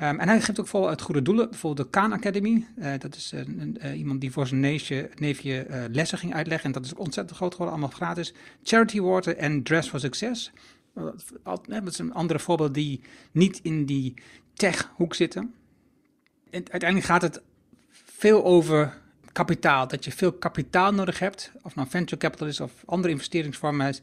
[0.00, 1.50] Um, en hij geeft ook vol uit goede doelen.
[1.50, 2.66] Bijvoorbeeld de Khan Academy.
[2.78, 6.66] Uh, dat is uh, iemand die voor zijn neefje, neefje lessen ging uitleggen.
[6.66, 8.34] En dat is ontzettend groot geworden, allemaal gratis.
[8.62, 10.52] Charity Water en Dress for Success.
[11.44, 13.00] dat een andere voorbeeld die
[13.32, 14.14] niet in die
[14.54, 15.54] tech-hoek zitten.
[16.50, 17.42] En uiteindelijk gaat het
[17.90, 18.98] veel over
[19.32, 19.88] kapitaal.
[19.88, 21.52] Dat je veel kapitaal nodig hebt.
[21.62, 23.94] Of nou venture capital is of andere investeringsvormen.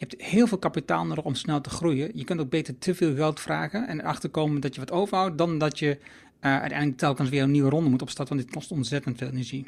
[0.00, 2.10] Je hebt heel veel kapitaal nodig om snel te groeien.
[2.14, 5.38] Je kunt ook beter te veel geld vragen en erachter komen dat je wat overhoudt,
[5.38, 5.98] dan dat je
[6.40, 9.66] uh, uiteindelijk telkens weer een nieuwe ronde moet opstarten, want dit kost ontzettend veel energie.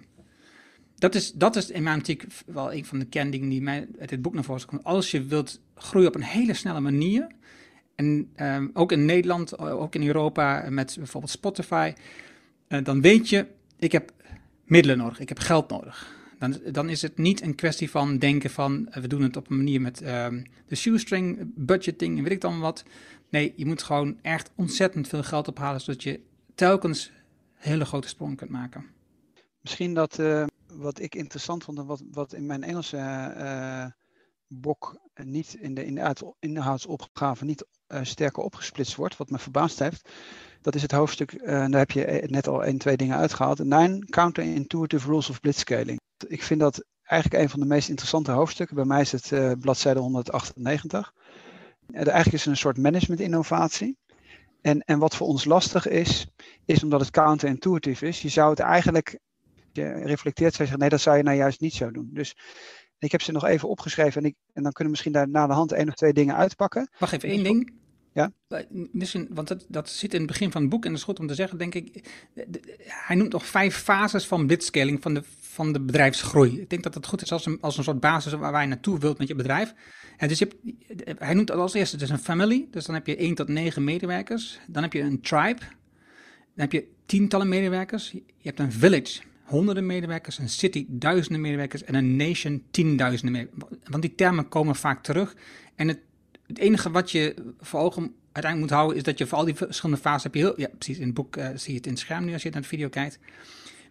[0.95, 4.09] Dat is, dat is in mijn optiek wel een van de kendingen die mij uit
[4.09, 4.85] dit boek naar voren komt.
[4.85, 7.27] Als je wilt groeien op een hele snelle manier,
[7.95, 11.93] en um, ook in Nederland, ook in Europa, met bijvoorbeeld Spotify,
[12.69, 13.47] uh, dan weet je,
[13.79, 14.13] ik heb
[14.65, 16.21] middelen nodig, ik heb geld nodig.
[16.43, 19.51] Dan, dan is het niet een kwestie van denken van eh, we doen het op
[19.51, 22.85] een manier met um, de shoestring, budgeting en weet ik dan wat.
[23.29, 26.21] Nee, je moet gewoon echt ontzettend veel geld ophalen zodat je
[26.55, 27.13] telkens
[27.55, 28.87] hele grote sprongen kunt maken.
[29.61, 32.97] Misschien dat uh, wat ik interessant vond en wat, wat in mijn Engelse
[33.37, 33.87] uh,
[35.25, 37.67] niet in de, in de inhoudsopgave niet
[38.03, 40.09] sterker opgesplitst wordt, wat me verbaasd heeft.
[40.61, 43.59] Dat is het hoofdstuk, uh, daar heb je net al één, twee dingen uitgehaald.
[43.59, 48.77] Nine Counterintuitive Rules of Blitzscaling ik vind dat eigenlijk een van de meest interessante hoofdstukken.
[48.77, 51.13] Bij mij is het uh, bladzijde 198.
[51.89, 53.97] Uh, eigenlijk is het een soort management-innovatie.
[54.61, 56.27] En, en wat voor ons lastig is,
[56.65, 58.23] is omdat het counterintuitive is.
[58.23, 59.19] Je zou het eigenlijk,
[59.73, 62.11] je reflecteert, zou zeggen, nee, dat zou je nou juist niet zo doen.
[62.13, 62.37] Dus
[62.99, 65.47] ik heb ze nog even opgeschreven en, ik, en dan kunnen we misschien daar na
[65.47, 66.91] de hand één of twee dingen uitpakken.
[66.99, 67.73] Wacht even, één ding.
[68.13, 68.33] Ja?
[68.93, 71.19] Misschien, want dat, dat zit in het begin van het boek en dat is goed
[71.19, 72.09] om te zeggen, denk ik.
[72.87, 76.61] Hij noemt nog vijf fases van blitzscaling van de, van de bedrijfsgroei.
[76.61, 78.99] Ik denk dat het goed is als een, als een soort basis waar je naartoe
[78.99, 79.75] wilt met je bedrijf.
[80.17, 80.49] En dus je
[81.19, 84.59] hij noemt als eerste dus een family, dus dan heb je 1 tot 9 medewerkers.
[84.67, 85.69] Dan heb je een tribe, dan
[86.55, 88.11] heb je tientallen medewerkers.
[88.11, 93.81] Je hebt een village, honderden medewerkers, een city, duizenden medewerkers en een nation, tienduizenden medewerkers.
[93.91, 95.35] Want die termen komen vaak terug.
[95.75, 95.99] En het
[96.53, 99.55] het enige wat je voor ogen uiteindelijk moet houden, is dat je voor al die
[99.55, 101.93] verschillende fases heb je heel, ja precies, in het boek uh, zie je het in
[101.93, 103.19] het scherm nu als je naar de video kijkt.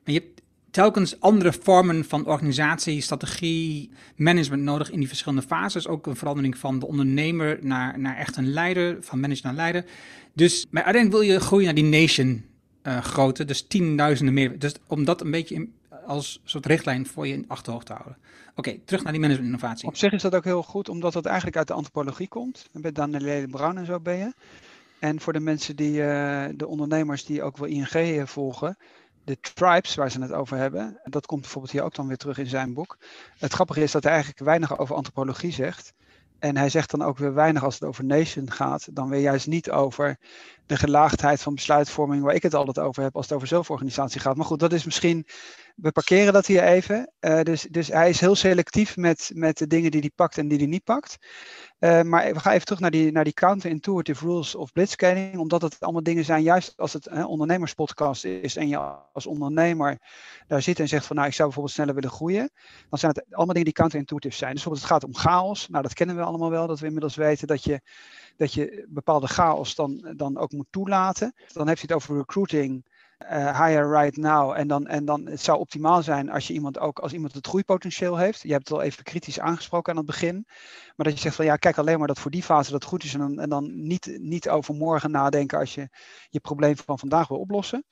[0.03, 0.40] Maar je hebt
[0.71, 5.87] telkens andere vormen van organisatie, strategie, management nodig in die verschillende fases.
[5.87, 9.85] Ook een verandering van de ondernemer naar, naar echt een leider, van manager naar leider.
[10.33, 12.45] Dus maar uiteindelijk wil je groeien naar die nation
[12.83, 14.59] uh, grootte, dus tienduizenden meer.
[14.59, 15.67] Dus om dat een beetje
[16.05, 18.17] als soort richtlijn voor je in achterhoofd te houden.
[18.55, 19.87] Oké, terug naar die management innovatie.
[19.87, 22.69] Op zich is dat ook heel goed, omdat dat eigenlijk uit de antropologie komt.
[22.71, 24.33] Met Danielle Brown en zo ben je.
[24.99, 28.77] En voor de mensen die, uh, de ondernemers die ook wel ING volgen,
[29.31, 32.37] de tribes waar ze het over hebben, dat komt bijvoorbeeld hier ook dan weer terug
[32.37, 32.97] in zijn boek.
[33.37, 35.93] Het grappige is dat hij eigenlijk weinig over antropologie zegt.
[36.39, 39.47] En hij zegt dan ook weer weinig als het over nation gaat, dan weer juist
[39.47, 40.17] niet over
[40.71, 44.35] de gelaagdheid van besluitvorming waar ik het altijd over heb als het over zelforganisatie gaat.
[44.35, 45.25] Maar goed, dat is misschien,
[45.75, 47.11] we parkeren dat hier even.
[47.19, 50.47] Uh, dus, dus hij is heel selectief met, met de dingen die hij pakt en
[50.47, 51.17] die hij niet pakt.
[51.79, 55.61] Uh, maar we gaan even terug naar die, naar die counterintuitive rules of blitzscaling, omdat
[55.61, 58.77] het allemaal dingen zijn, juist als het een ondernemerspodcast is en je
[59.13, 59.97] als ondernemer
[60.47, 62.51] daar zit en zegt van nou ik zou bijvoorbeeld sneller willen groeien,
[62.89, 64.53] dan zijn het allemaal dingen die counterintuitive zijn.
[64.53, 67.15] Dus bijvoorbeeld het gaat om chaos, nou dat kennen we allemaal wel, dat we inmiddels
[67.15, 67.81] weten dat je,
[68.41, 71.33] dat je bepaalde chaos dan, dan ook moet toelaten.
[71.53, 72.85] Dan heeft hij het over recruiting,
[73.31, 74.51] uh, hire right now.
[74.51, 77.47] En dan, en dan het zou optimaal zijn als je iemand ook als iemand het
[77.47, 78.41] groeipotentieel heeft.
[78.41, 80.45] Je hebt het al even kritisch aangesproken aan het begin.
[80.95, 83.03] Maar dat je zegt van ja, kijk alleen maar dat voor die fase dat goed
[83.03, 83.13] is.
[83.13, 85.89] En dan, en dan niet, niet over morgen nadenken als je
[86.29, 87.83] je probleem van vandaag wil oplossen.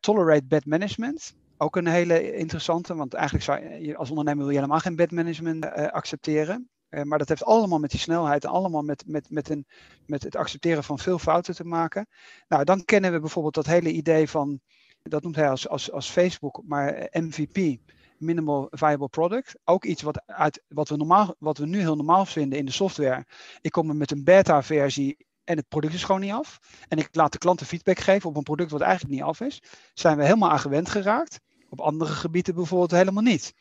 [0.00, 1.34] Tolerate bad management.
[1.56, 5.10] Ook een hele interessante, want eigenlijk zou je als ondernemer wil je helemaal geen bad
[5.10, 6.68] management uh, accepteren.
[6.94, 9.66] Uh, maar dat heeft allemaal met die snelheid en allemaal met, met, met, een,
[10.06, 12.06] met het accepteren van veel fouten te maken.
[12.48, 14.60] Nou, dan kennen we bijvoorbeeld dat hele idee van,
[15.02, 17.76] dat noemt hij als, als, als Facebook, maar MVP,
[18.18, 19.58] Minimal Viable Product.
[19.64, 22.72] Ook iets wat, uit, wat, we normaal, wat we nu heel normaal vinden in de
[22.72, 23.26] software.
[23.60, 26.58] Ik kom er met een beta-versie en het product is gewoon niet af.
[26.88, 29.62] En ik laat de klanten feedback geven op een product wat eigenlijk niet af is.
[29.94, 31.40] Zijn we helemaal aan gewend geraakt.
[31.68, 33.54] Op andere gebieden bijvoorbeeld helemaal niet.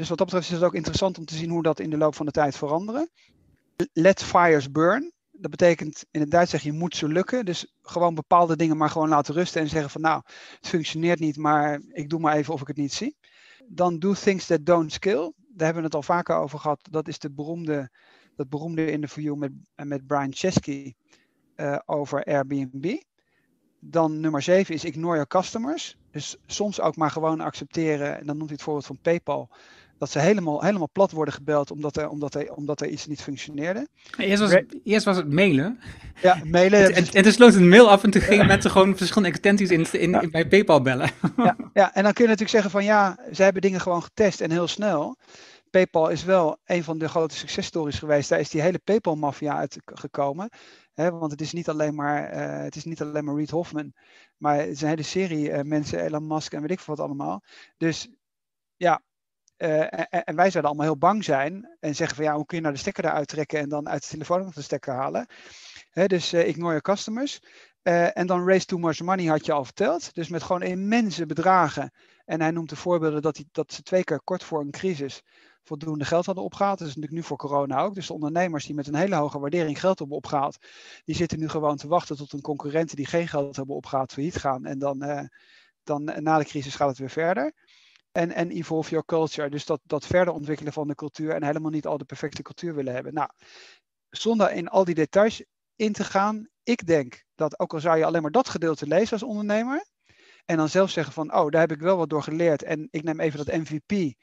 [0.00, 1.96] Dus wat dat betreft is het ook interessant om te zien hoe dat in de
[1.96, 3.10] loop van de tijd veranderen.
[3.92, 5.12] Let fires burn.
[5.30, 7.44] Dat betekent in het Duits zeg je moet ze lukken.
[7.44, 10.22] Dus gewoon bepaalde dingen maar gewoon laten rusten en zeggen van nou,
[10.60, 13.16] het functioneert niet, maar ik doe maar even of ik het niet zie.
[13.66, 15.32] Dan do things that don't skill.
[15.36, 16.88] Daar hebben we het al vaker over gehad.
[16.90, 17.90] Dat is de beroemde,
[18.36, 20.94] dat beroemde interview met, met Brian Chesky
[21.56, 22.96] uh, over Airbnb.
[23.80, 25.96] Dan nummer 7 is ignore your customers.
[26.10, 28.18] Dus soms ook maar gewoon accepteren.
[28.18, 29.50] En dan noemt hij het voorbeeld van PayPal
[30.00, 33.22] dat ze helemaal, helemaal plat worden gebeld omdat er, omdat, er, omdat er iets niet
[33.22, 33.88] functioneerde.
[34.16, 35.80] Eerst was, het, eerst was het mailen.
[36.22, 36.80] Ja, mailen.
[36.80, 39.70] en, en, en toen sloot een mail af en toen gingen mensen gewoon verschillende extensies
[39.70, 41.10] in, in, bij PayPal bellen.
[41.36, 44.40] ja, ja, en dan kun je natuurlijk zeggen van ja, ze hebben dingen gewoon getest
[44.40, 45.16] en heel snel.
[45.70, 48.28] PayPal is wel een van de grote successtories geweest.
[48.28, 50.48] Daar is die hele PayPal-maffia uitgekomen.
[50.94, 53.92] Hè, want het is, niet alleen maar, uh, het is niet alleen maar Reid Hoffman,
[54.36, 57.04] maar het is een hele serie uh, mensen, Elon Musk en weet ik veel wat
[57.04, 57.42] allemaal.
[57.76, 58.08] Dus
[58.76, 59.02] ja,
[59.62, 62.62] uh, en, wij zouden allemaal heel bang zijn en zeggen van ja, hoe kun je
[62.62, 65.26] nou de stekker eruit trekken en dan uit de telefoon nog de stekker halen.
[66.06, 67.40] Dus uh, ignore your customers.
[67.82, 70.14] Uh, en dan raise too much money had je al verteld.
[70.14, 71.92] Dus met gewoon immense bedragen.
[72.24, 75.22] En hij noemt de voorbeelden dat, hij, dat ze twee keer kort voor een crisis
[75.62, 76.78] voldoende geld hadden opgehaald.
[76.78, 77.94] Dat is natuurlijk nu voor corona ook.
[77.94, 80.58] Dus de ondernemers die met een hele hoge waardering geld hebben opgehaald,
[81.04, 84.36] die zitten nu gewoon te wachten tot een concurrenten die geen geld hebben opgehaald failliet
[84.36, 84.64] gaan.
[84.64, 85.28] En dan,
[85.84, 87.52] dan na de crisis gaat het weer verder
[88.12, 89.50] en, en evolve your culture.
[89.50, 92.74] Dus dat, dat verder ontwikkelen van de cultuur en helemaal niet al de perfecte cultuur
[92.74, 93.14] willen hebben.
[93.14, 93.28] Nou,
[94.10, 95.44] zonder in al die details
[95.76, 99.12] in te gaan, ik denk dat ook al zou je alleen maar dat gedeelte lezen
[99.12, 99.84] als ondernemer,
[100.44, 103.02] en dan zelf zeggen van, oh, daar heb ik wel wat door geleerd en ik
[103.02, 104.14] neem even dat MVP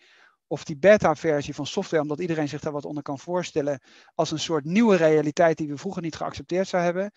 [0.47, 3.82] of die beta-versie van software, omdat iedereen zich daar wat onder kan voorstellen,
[4.15, 7.12] als een soort nieuwe realiteit die we vroeger niet geaccepteerd zou hebben,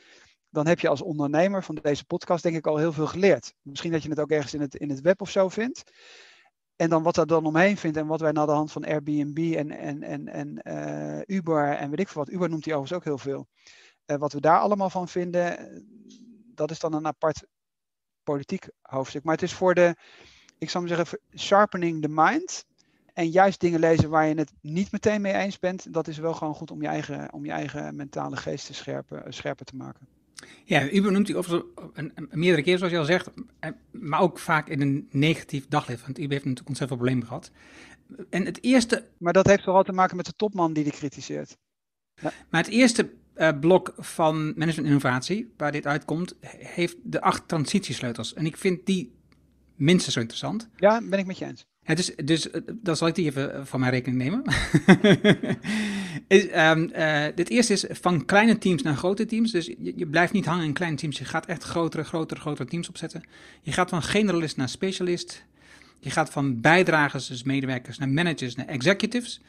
[0.49, 3.55] dan heb je als ondernemer van deze podcast denk ik al heel veel geleerd.
[3.63, 5.83] Misschien dat je het ook ergens in het, in het web of zo vindt.
[6.81, 9.55] En dan wat er dan omheen vindt en wat wij naar de hand van Airbnb
[9.57, 13.01] en, en, en, en uh, Uber en weet ik veel wat, Uber noemt hij overigens
[13.01, 13.49] ook heel veel.
[14.07, 15.57] Uh, wat we daar allemaal van vinden,
[16.55, 17.47] dat is dan een apart
[18.23, 19.25] politiek hoofdstuk.
[19.25, 19.97] Maar het is voor de,
[20.59, 22.65] ik zou maar zeggen, sharpening the mind.
[23.13, 26.35] En juist dingen lezen waar je het niet meteen mee eens bent, dat is wel
[26.35, 30.20] gewoon goed om je eigen, om je eigen mentale geest te scherpen, scherper te maken.
[30.65, 31.35] Ja, u benoemt u
[32.31, 33.31] meerdere keer, zoals je al zegt,
[33.91, 36.03] maar ook vaak in een negatief daglicht.
[36.03, 37.51] Want u heeft natuurlijk ontzettend veel problemen gehad.
[38.31, 39.09] En het eerste.
[39.19, 41.57] Maar dat heeft vooral te maken met de topman die die kritiseert.
[42.15, 42.33] Ja.
[42.51, 48.35] Maar het eerste uh, blok van management innovatie, waar dit uitkomt, heeft de acht transitiesleutels.
[48.35, 49.13] En ik vind die
[49.75, 50.69] minstens zo interessant.
[50.77, 51.67] Ja, ben ik met je eens.
[51.95, 54.43] Dus, dus eh, dan zal ik die even eh, van mijn rekening nemen.
[56.29, 59.53] is, um, uh, dit eerste is van kleine teams naar grote teams.
[59.53, 61.19] Dus je, je, blijft niet hangen in kleine teams.
[61.19, 63.23] Je gaat echt grotere, grotere, grotere teams opzetten.
[63.63, 65.45] Je gaat van generalist naar specialist.
[65.99, 69.41] Je gaat van bijdragers, dus medewerkers, naar managers, naar executives.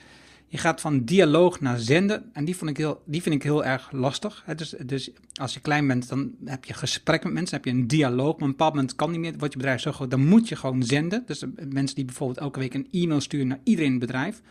[0.51, 3.65] Je gaat van dialoog naar zenden en die, vond ik heel, die vind ik heel
[3.65, 4.43] erg lastig.
[4.55, 7.87] Dus, dus als je klein bent, dan heb je gesprek met mensen, heb je een
[7.87, 8.33] dialoog.
[8.33, 10.55] Maar een bepaald moment kan niet meer, wordt je bedrijf zo groot, dan moet je
[10.55, 11.23] gewoon zenden.
[11.25, 14.41] Dus mensen die bijvoorbeeld elke week een e-mail sturen naar iedereen in het bedrijf.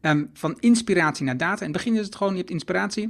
[0.00, 1.64] Ehm, van inspiratie naar data.
[1.64, 3.04] In het begin is het gewoon, je hebt inspiratie.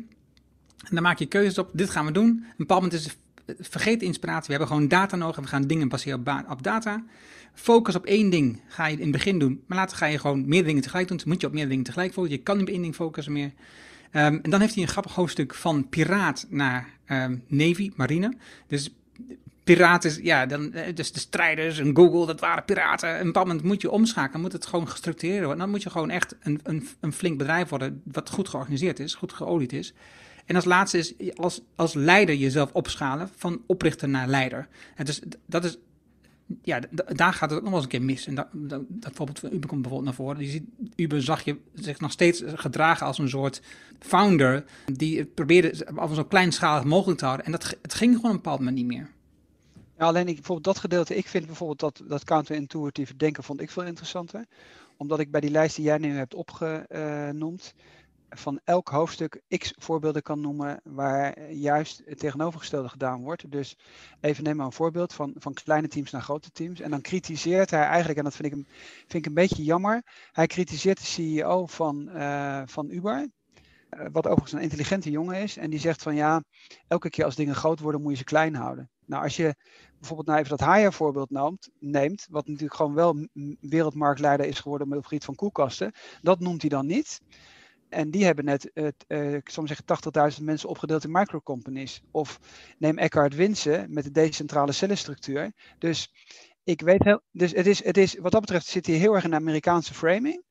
[0.76, 2.26] En dan maak je keuzes op, dit gaan we doen.
[2.26, 3.04] Een bepaald moment is
[3.46, 4.46] het vergeet de inspiratie.
[4.46, 7.04] We hebben gewoon data nodig en we gaan dingen baseren op, data.
[7.56, 10.48] Focus op één ding ga je in het begin doen, maar later ga je gewoon
[10.48, 11.16] meer dingen tegelijk doen.
[11.16, 12.38] Dus moet je op meer dingen tegelijk focussen.
[12.38, 13.52] Je kan niet op één ding focussen meer.
[14.12, 18.32] Um, en dan heeft hij een grappig hoofdstuk van piraat naar um, Navy, marine.
[18.68, 18.90] Dus
[19.64, 23.16] piraten, ja, dan, eh, dus de strijders en Google, dat waren piraten.
[23.18, 25.58] En op een moet je omschakelen, moet het gewoon gestructureerd worden.
[25.58, 29.14] Dan moet je gewoon echt een, een, een flink bedrijf worden, wat goed georganiseerd is,
[29.14, 29.94] goed geolied is.
[30.44, 34.68] En als laatste is als, als leider jezelf opschalen van oprichter naar leider.
[34.94, 35.78] En dus dat is,
[36.62, 38.26] ja, daar gaat het ook nog wel eens een keer mis.
[38.26, 38.82] En dat, dat,
[39.12, 40.42] voorbeeld van Uber komt bijvoorbeeld naar voren.
[40.42, 40.64] Je ziet,
[40.96, 43.62] Uber zag je zich nog steeds gedragen als een soort
[43.98, 44.64] founder.
[44.92, 47.46] Die probeerde af zo kleinschalig mogelijk te houden.
[47.46, 49.10] En dat, het ging gewoon een bepaald moment niet meer.
[49.98, 52.24] Ja, alleen ik, bijvoorbeeld dat gedeelte, ik vind bijvoorbeeld dat, dat
[53.16, 54.46] denken vond ik veel interessanter.
[54.96, 57.74] Omdat ik bij die lijst die jij nu hebt opgenoemd,
[58.36, 63.50] van elk hoofdstuk x voorbeelden kan noemen waar juist het tegenovergestelde gedaan wordt.
[63.50, 63.76] Dus
[64.20, 66.80] even neem maar een voorbeeld van, van kleine teams naar grote teams.
[66.80, 68.64] En dan kritiseert hij eigenlijk, en dat vind ik,
[68.96, 73.28] vind ik een beetje jammer, hij kritiseert de CEO van, uh, van Uber.
[73.90, 75.56] Uh, wat overigens een intelligente jongen is.
[75.56, 76.42] En die zegt van ja,
[76.88, 78.90] elke keer als dingen groot worden moet je ze klein houden.
[79.06, 79.54] Nou, als je
[79.98, 83.28] bijvoorbeeld nou even dat Haya voorbeeld neemt, neemt, wat natuurlijk gewoon wel
[83.60, 87.20] wereldmarktleider is geworden met het gebied van koelkasten, dat noemt hij dan niet.
[87.96, 92.02] En die hebben net, uh, ik maar zeggen, 80.000 mensen opgedeeld in microcompanies.
[92.10, 92.40] Of
[92.78, 95.52] neem Eckhart Winsen met de decentrale cellenstructuur.
[95.78, 96.12] Dus
[96.64, 99.24] ik weet heel, dus het is, het is, wat dat betreft zit hij heel erg
[99.24, 100.42] in de Amerikaanse framing.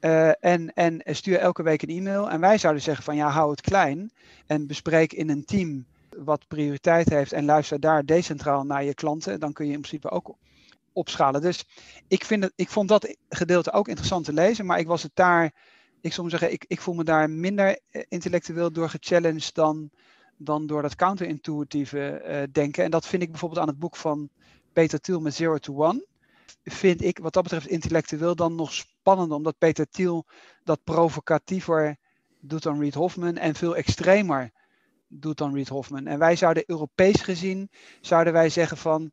[0.00, 2.30] Uh, en, en stuur elke week een e-mail.
[2.30, 4.12] En wij zouden zeggen van ja, hou het klein.
[4.46, 5.86] En bespreek in een team
[6.16, 7.32] wat prioriteit heeft.
[7.32, 9.40] En luister daar decentraal naar je klanten.
[9.40, 10.36] Dan kun je in principe ook
[10.92, 11.40] opschalen.
[11.40, 11.64] Dus
[12.08, 14.66] ik, vind ik vond dat gedeelte ook interessant te lezen.
[14.66, 15.52] Maar ik was het daar
[16.00, 19.90] ik zou zeggen, ik, ik voel me daar minder eh, intellectueel door gechallenged dan,
[20.36, 22.84] dan door dat counterintuïtieve uh, denken.
[22.84, 24.28] En dat vind ik bijvoorbeeld aan het boek van
[24.72, 26.06] Peter Thiel met Zero to One.
[26.64, 30.26] Vind ik wat dat betreft intellectueel dan nog spannender, omdat Peter Thiel
[30.64, 31.96] dat provocatiever
[32.40, 34.50] doet dan Reed Hoffman en veel extremer
[35.08, 36.06] doet dan Reed Hoffman.
[36.06, 39.10] En wij zouden Europees gezien, zouden wij zeggen van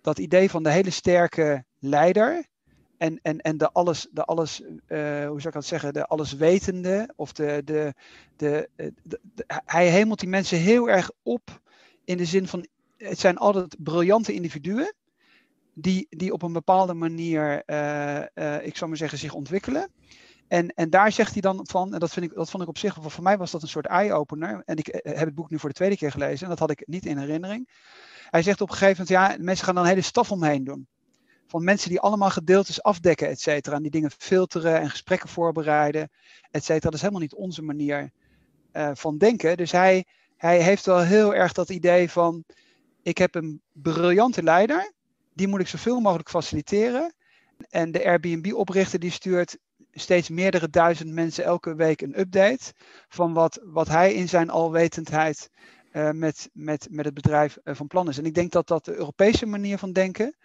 [0.00, 2.46] dat idee van de hele sterke leider,
[2.98, 4.68] en, en, en de alles, de alles uh,
[5.26, 7.94] hoe zou ik dat zeggen, de alleswetende, of de, de,
[8.36, 8.68] de,
[9.02, 11.60] de, hij hemelt die mensen heel erg op
[12.04, 14.94] in de zin van, het zijn altijd briljante individuen,
[15.74, 19.90] die, die op een bepaalde manier, uh, ik zou maar zeggen, zich ontwikkelen.
[20.48, 22.78] En, en daar zegt hij dan van, en dat, vind ik, dat vond ik op
[22.78, 24.62] zich, voor mij was dat een soort eye-opener.
[24.64, 26.82] En ik heb het boek nu voor de tweede keer gelezen en dat had ik
[26.86, 27.68] niet in herinnering.
[28.30, 30.88] Hij zegt op een gegeven moment, ja, mensen gaan dan een hele staf omheen doen
[31.46, 33.76] van mensen die allemaal gedeeltes afdekken, et cetera.
[33.76, 36.10] En die dingen filteren en gesprekken voorbereiden,
[36.50, 36.80] et cetera.
[36.80, 38.10] Dat is helemaal niet onze manier
[38.72, 39.56] uh, van denken.
[39.56, 40.04] Dus hij,
[40.36, 42.44] hij heeft wel heel erg dat idee van,
[43.02, 44.92] ik heb een briljante leider,
[45.32, 47.14] die moet ik zoveel mogelijk faciliteren.
[47.70, 49.58] En de Airbnb-oprichter die stuurt
[49.92, 52.72] steeds meerdere duizend mensen elke week een update
[53.08, 55.50] van wat, wat hij in zijn alwetendheid
[55.92, 58.18] uh, met, met, met het bedrijf uh, van plan is.
[58.18, 60.36] En ik denk dat dat de Europese manier van denken,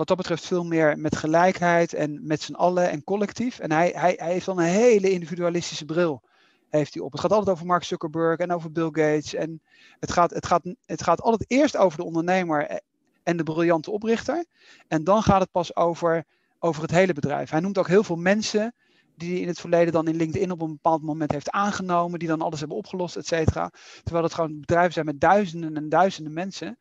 [0.00, 3.58] wat dat betreft veel meer met gelijkheid en met z'n allen en collectief.
[3.58, 6.22] En hij, hij, hij heeft dan een hele individualistische bril
[6.68, 7.12] heeft hij op.
[7.12, 9.34] Het gaat altijd over Mark Zuckerberg en over Bill Gates.
[9.34, 9.62] En
[9.98, 12.80] het gaat, het gaat, het gaat altijd eerst over de ondernemer
[13.22, 14.44] en de briljante oprichter.
[14.88, 16.24] En dan gaat het pas over,
[16.58, 17.50] over het hele bedrijf.
[17.50, 18.74] Hij noemt ook heel veel mensen
[19.16, 22.28] die hij in het verleden dan in LinkedIn op een bepaald moment heeft aangenomen, die
[22.28, 23.70] dan alles hebben opgelost, et cetera.
[24.02, 26.78] Terwijl het gewoon bedrijven zijn met duizenden en duizenden mensen.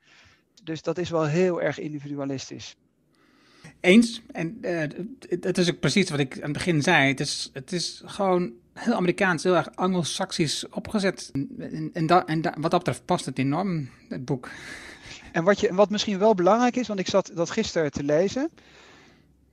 [0.63, 2.75] Dus dat is wel heel erg individualistisch.
[3.79, 4.21] Eens.
[4.31, 4.79] En uh,
[5.29, 7.07] het is ook precies wat ik aan het begin zei.
[7.07, 11.31] Het is, het is gewoon heel Amerikaans, heel erg Anglo-Saxisch opgezet.
[11.57, 14.49] En, en, en wat dat betreft past het enorm, het boek.
[15.31, 18.49] En wat, je, wat misschien wel belangrijk is, want ik zat dat gisteren te lezen.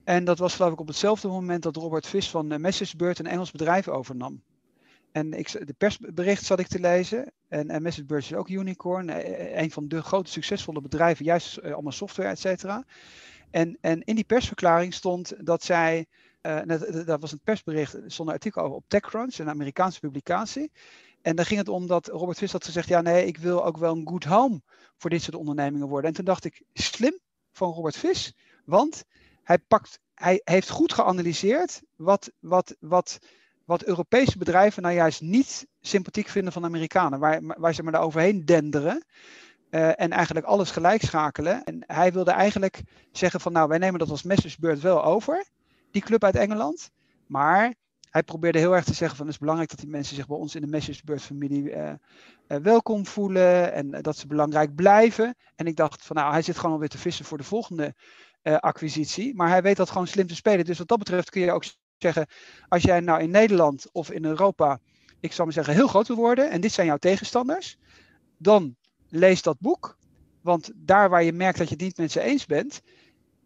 [0.04, 3.26] En dat was geloof ik op hetzelfde moment dat Robert Vis van uh, MessageBird een
[3.26, 4.42] Engels bedrijf overnam.
[5.12, 7.32] En ik, de persbericht zat ik te lezen.
[7.48, 9.10] En, en MessageBird is ook unicorn.
[9.10, 12.84] Eh, een van de grote succesvolle bedrijven, juist allemaal software, et cetera.
[13.50, 16.06] En, en in die persverklaring stond dat zij,
[16.42, 16.60] uh,
[17.06, 20.72] dat, was een persbericht, er stond een artikel over op TechCrunch, een Amerikaanse publicatie.
[21.22, 23.76] En daar ging het om dat Robert Vis had gezegd, ja nee, ik wil ook
[23.76, 24.62] wel een good home
[24.96, 26.10] voor dit soort ondernemingen worden.
[26.10, 27.18] En toen dacht ik, slim
[27.52, 29.04] van Robert Vis, want
[29.42, 33.18] hij, pakt, hij heeft goed geanalyseerd wat, wat, wat
[33.66, 37.18] wat Europese bedrijven nou juist niet sympathiek vinden van Amerikanen.
[37.18, 39.04] Waar, waar ze maar daar overheen denderen.
[39.76, 41.64] Uh, en eigenlijk alles gelijk schakelen.
[41.64, 45.44] En hij wilde eigenlijk zeggen van nou, wij nemen dat als Messersbeurt wel over.
[45.90, 46.90] Die club uit Engeland.
[47.26, 47.74] Maar
[48.10, 50.36] hij probeerde heel erg te zeggen van het is belangrijk dat die mensen zich bij
[50.36, 51.92] ons in de Messersbeurt familie uh,
[52.48, 53.72] uh, welkom voelen.
[53.72, 55.34] En dat ze belangrijk blijven.
[55.56, 57.94] En ik dacht van nou, hij zit gewoon alweer te vissen voor de volgende
[58.42, 59.34] acquisitie.
[59.34, 60.64] Maar hij weet dat gewoon slim te spelen.
[60.64, 61.64] Dus wat dat betreft kun je ook
[61.98, 62.26] zeggen,
[62.68, 64.78] als jij nou in Nederland of in Europa,
[65.20, 67.78] ik zal maar zeggen, heel groot wil worden en dit zijn jouw tegenstanders,
[68.38, 68.76] dan
[69.08, 69.96] lees dat boek.
[70.40, 72.82] Want daar waar je merkt dat je het niet met ze eens bent,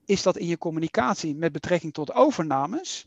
[0.04, 3.06] is dat in je communicatie met betrekking tot overnames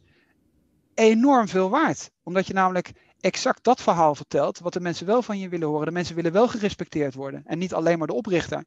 [0.94, 2.12] enorm veel waard.
[2.24, 5.86] Omdat je namelijk exact dat verhaal vertelt, wat de mensen wel van je willen horen.
[5.86, 7.44] De mensen willen wel gerespecteerd worden.
[7.46, 8.66] En niet alleen maar de oprichter,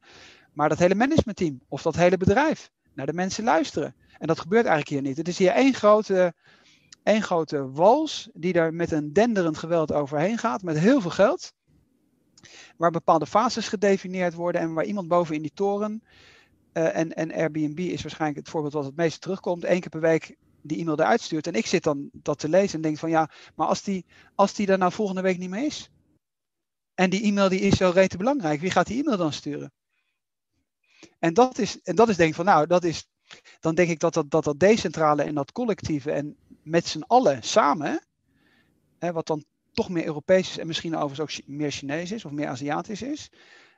[0.53, 2.71] maar dat hele managementteam of dat hele bedrijf.
[2.93, 3.95] Naar de mensen luisteren.
[4.17, 5.17] En dat gebeurt eigenlijk hier niet.
[5.17, 6.33] Het is hier één grote
[7.07, 11.53] één grote wals die daar met een denderend geweld overheen gaat, met heel veel geld.
[12.77, 16.03] Waar bepaalde fases gedefinieerd worden en waar iemand boven in die toren.
[16.73, 19.63] Uh, en, en Airbnb is waarschijnlijk het voorbeeld wat het meeste terugkomt.
[19.63, 21.47] Eén keer per week die e-mail eruit stuurt.
[21.47, 24.53] En ik zit dan dat te lezen en denk van ja, maar als die, als
[24.53, 25.89] die er nou volgende week niet meer is.
[26.93, 28.59] En die e-mail die is zo rete belangrijk.
[28.61, 29.71] Wie gaat die e-mail dan sturen?
[31.19, 33.09] En dat is, en dat is denk ik van nou, dat is,
[33.59, 37.43] dan denk ik dat dat, dat, dat decentrale en dat collectieve en met z'n allen
[37.43, 38.01] samen,
[38.99, 39.45] hè, wat dan
[39.77, 43.29] toch meer Europees is en misschien overigens ook meer Chinees is of meer Aziatisch is.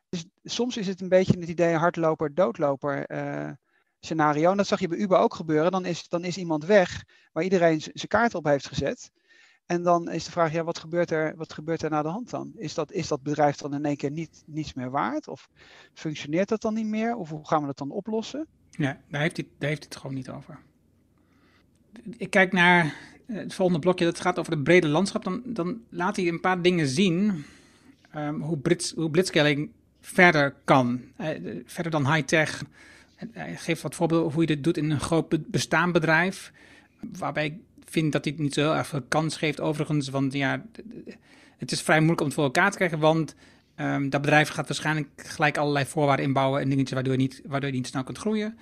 [0.10, 3.52] Dus soms is het een beetje het idee hardloper, doodloper uh,
[4.00, 4.52] scenario.
[4.52, 5.72] En dat zag je bij Uber ook gebeuren.
[5.72, 9.12] Dan is, dan is iemand weg waar iedereen zijn kaart op heeft gezet.
[9.66, 12.30] En dan is de vraag, ja, wat gebeurt er, wat gebeurt er na de hand
[12.30, 12.52] dan?
[12.56, 15.28] Is dat, is dat bedrijf dan in één keer niet, niets meer waard?
[15.28, 15.50] Of
[15.94, 17.16] functioneert dat dan niet meer?
[17.16, 18.48] Of hoe gaan we dat dan oplossen?
[18.70, 20.68] Ja, daar heeft daar heeft hij het gewoon niet over
[22.18, 25.24] ik kijk naar eh, het volgende blokje, dat gaat over het brede landschap.
[25.24, 27.46] Dan, dan laat hij een paar dingen zien
[28.16, 29.70] um, hoe, Brits, hoe blitzscaling
[30.02, 31.02] verder kan.
[31.22, 31.28] Uh,
[31.66, 32.64] verder dan high-tech.
[33.32, 36.52] Hij geeft wat voorbeelden hoe je dit doet in een groot bestaand bedrijf.
[37.00, 37.54] Waarbij ik
[37.86, 40.10] vind dat hij niet zo heel erg veel kans geeft overigens.
[40.10, 40.66] Want ja,
[41.58, 43.00] het is vrij moeilijk om het voor elkaar te krijgen.
[43.00, 43.36] Want
[43.76, 47.70] um, dat bedrijf gaat waarschijnlijk gelijk allerlei voorwaarden inbouwen en dingetjes waardoor je niet, waardoor
[47.70, 48.58] je niet snel kunt groeien.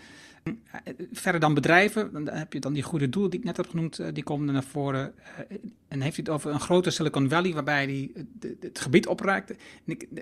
[1.11, 3.99] Verder dan bedrijven, dan heb je dan die goede doelen die ik net heb genoemd,
[3.99, 5.13] eh, die komen naar voren.
[5.17, 5.57] Eh,
[5.87, 8.11] en heeft hij het over een grote Silicon Valley waarbij hij
[8.59, 9.53] het gebied opraakt.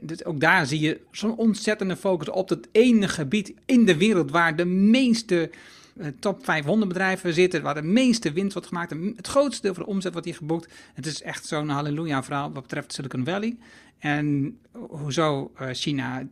[0.01, 4.31] Dus ook daar zie je zo'n ontzettende focus op het ene gebied in de wereld
[4.31, 5.49] waar de meeste
[5.97, 8.93] eh, top 500 bedrijven zitten, waar de meeste winst wordt gemaakt.
[9.15, 10.73] Het grootste deel van de omzet wordt hier geboekt.
[10.93, 13.57] Het is echt zo'n halleluja verhaal wat betreft Silicon Valley.
[13.99, 16.27] En hoezo China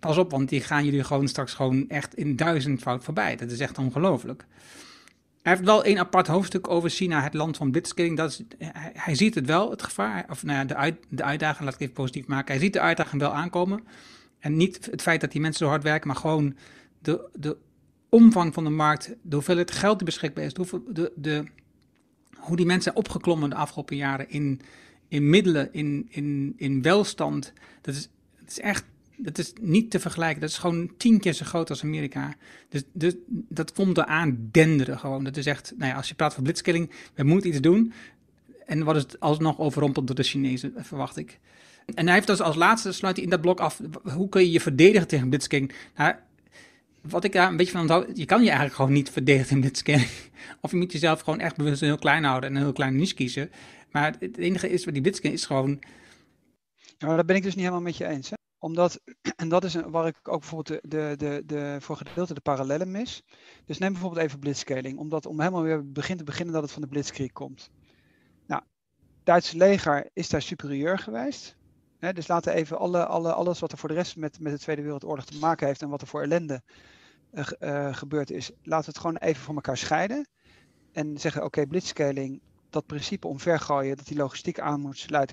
[0.00, 3.36] pas op, want die gaan jullie gewoon straks gewoon echt in duizendvoud voorbij.
[3.36, 4.46] Dat is echt ongelooflijk.
[5.42, 8.16] Hij heeft wel een apart hoofdstuk over China, het land van blitzkilling.
[8.16, 8.42] Dat is,
[8.92, 11.94] hij, ziet het wel, het gevaar, of nou de, uit, de uitdaging, laat ik even
[11.94, 12.54] positief maken.
[12.54, 13.84] Hij ziet de uitdaging wel aankomen.
[14.38, 16.56] En niet het feit dat die mensen zo hard werken, maar gewoon
[16.98, 17.56] de, de
[18.08, 21.44] omvang van de markt, de hoeveelheid geld die beschikbaar is, de, de, de,
[22.36, 24.60] hoe die mensen zijn opgeklommen de afgelopen jaren in,
[25.08, 27.52] in middelen, in, in, in welstand.
[27.80, 28.08] Dat is,
[28.40, 28.84] dat is echt
[29.18, 30.40] dat is niet te vergelijken.
[30.40, 32.34] Dat is gewoon tien keer zo groot als Amerika.
[32.68, 35.24] Dus, dus dat komt eraan denderen gewoon.
[35.24, 37.92] Dat is echt, nou ja, als je praat van blitzkilling, we moeten iets doen.
[38.66, 41.38] En wat is het alsnog overrompeld door de Chinezen, verwacht ik.
[41.94, 44.50] En hij heeft dus als laatste, sluit hij in dat blok af, hoe kun je
[44.50, 45.72] je verdedigen tegen blitzkilling?
[45.96, 46.14] Nou,
[47.00, 49.60] wat ik daar een beetje van onthoud, je kan je eigenlijk gewoon niet verdedigen tegen
[49.60, 50.08] blitzkilling.
[50.60, 53.14] Of je moet jezelf gewoon echt bewust heel klein houden en een heel klein niche
[53.14, 53.50] kiezen.
[53.90, 55.78] Maar het enige is, wat die blitzkilling is gewoon...
[56.98, 58.30] Ja, daar ben ik dus niet helemaal met je eens.
[58.30, 58.36] Hè?
[58.58, 59.00] Omdat,
[59.36, 62.90] en dat is waar ik ook bijvoorbeeld de, de, de, de, voor gedeelte de parallellen
[62.90, 63.22] mis.
[63.64, 64.98] Dus neem bijvoorbeeld even blitzscaling.
[64.98, 67.70] Omdat om helemaal weer begin te beginnen dat het van de blitzkrieg komt.
[68.46, 71.56] Nou, het Duitse leger is daar superieur geweest.
[71.98, 74.82] dus laten even alle, alle, alles wat er voor de rest met, met de Tweede
[74.82, 76.62] Wereldoorlog te maken heeft en wat er voor ellende
[77.32, 80.28] uh, uh, gebeurd is, laten we het gewoon even van elkaar scheiden.
[80.92, 84.80] En zeggen, oké, okay, blitzscaling, dat principe omvergooien, dat die logistiek aan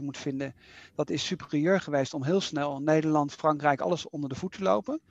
[0.02, 0.56] moet vinden,
[0.96, 5.02] dat is superieur geweest om heel snel Nederland, Frankrijk, alles onder de voet te lopen.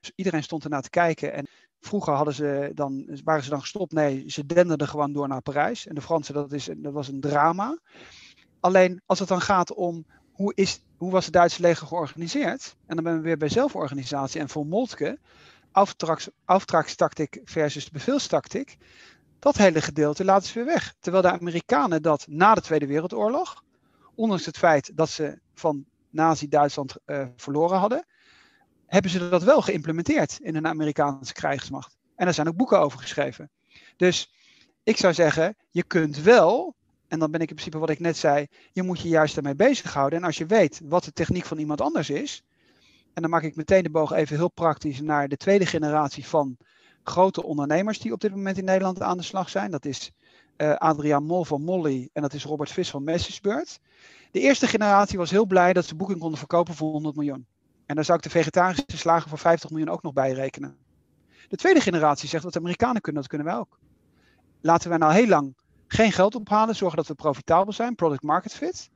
[0.00, 1.46] Dus iedereen stond ernaar te kijken en
[1.80, 3.92] vroeger hadden ze dan, waren ze dan gestopt.
[3.92, 5.86] Nee, ze denderden gewoon door naar Parijs.
[5.86, 7.78] En de Fransen, dat, is, dat was een drama.
[8.60, 12.94] Alleen als het dan gaat om hoe, is, hoe was het Duitse leger georganiseerd, en
[12.94, 15.18] dan ben we weer bij zelforganisatie en voor Moltke,
[16.44, 18.76] auftragstactiek versus beveelstactiek,
[19.42, 20.94] dat hele gedeelte laten ze weer weg.
[21.00, 23.64] Terwijl de Amerikanen dat na de Tweede Wereldoorlog,
[24.14, 28.06] ondanks het feit dat ze van Nazi-Duitsland uh, verloren hadden,
[28.86, 31.96] hebben ze dat wel geïmplementeerd in een Amerikaanse krijgsmacht.
[32.14, 33.50] En er zijn ook boeken over geschreven.
[33.96, 34.32] Dus
[34.82, 36.76] ik zou zeggen, je kunt wel
[37.08, 39.54] En dan ben ik in principe wat ik net zei, je moet je juist daarmee
[39.54, 40.18] bezighouden.
[40.18, 42.42] En als je weet wat de techniek van iemand anders is,
[43.14, 46.56] en dan maak ik meteen de boog even heel praktisch naar de tweede generatie van
[47.02, 49.70] grote ondernemers die op dit moment in Nederland aan de slag zijn.
[49.70, 50.12] Dat is
[50.56, 53.80] uh, Adriaan Mol van Molly en dat is Robert Vis van Messisbeurt.
[54.30, 57.46] De eerste generatie was heel blij dat ze boeking konden verkopen voor 100 miljoen.
[57.86, 60.76] En daar zou ik de vegetarische slagen voor 50 miljoen ook nog bij rekenen.
[61.48, 63.78] De tweede generatie zegt dat de Amerikanen kunnen, dat kunnen wij ook.
[64.60, 68.54] Laten we nou heel lang geen geld ophalen, zorgen dat we profitabel zijn, product market
[68.54, 68.90] fit.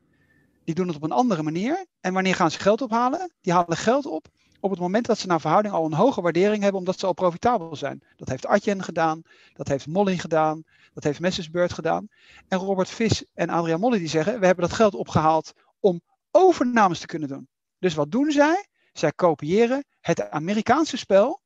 [0.65, 1.87] Die doen het op een andere manier.
[2.01, 3.33] En wanneer gaan ze geld ophalen?
[3.41, 4.29] Die halen geld op
[4.67, 7.13] op het moment dat ze naar verhouding al een hoge waardering hebben, omdat ze al
[7.13, 8.03] profitabel zijn.
[8.17, 10.63] Dat heeft Adyen gedaan, dat heeft Molly gedaan,
[10.95, 12.09] dat heeft Messersbeurt gedaan.
[12.49, 16.01] En Robert Vis en Adriaan Molly die zeggen, we hebben dat geld opgehaald om
[16.31, 17.49] overnames te kunnen doen.
[17.79, 18.67] Dus wat doen zij?
[18.93, 21.41] Zij kopiëren het Amerikaanse spel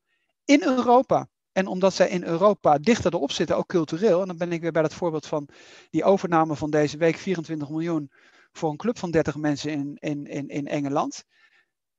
[0.44, 1.28] in Europa.
[1.52, 4.72] En omdat zij in Europa dichter erop zitten, ook cultureel, en dan ben ik weer
[4.72, 5.48] bij dat voorbeeld van
[5.90, 8.10] die overname van deze week, 24 miljoen
[8.52, 11.24] voor een club van 30 mensen in, in, in, in Engeland.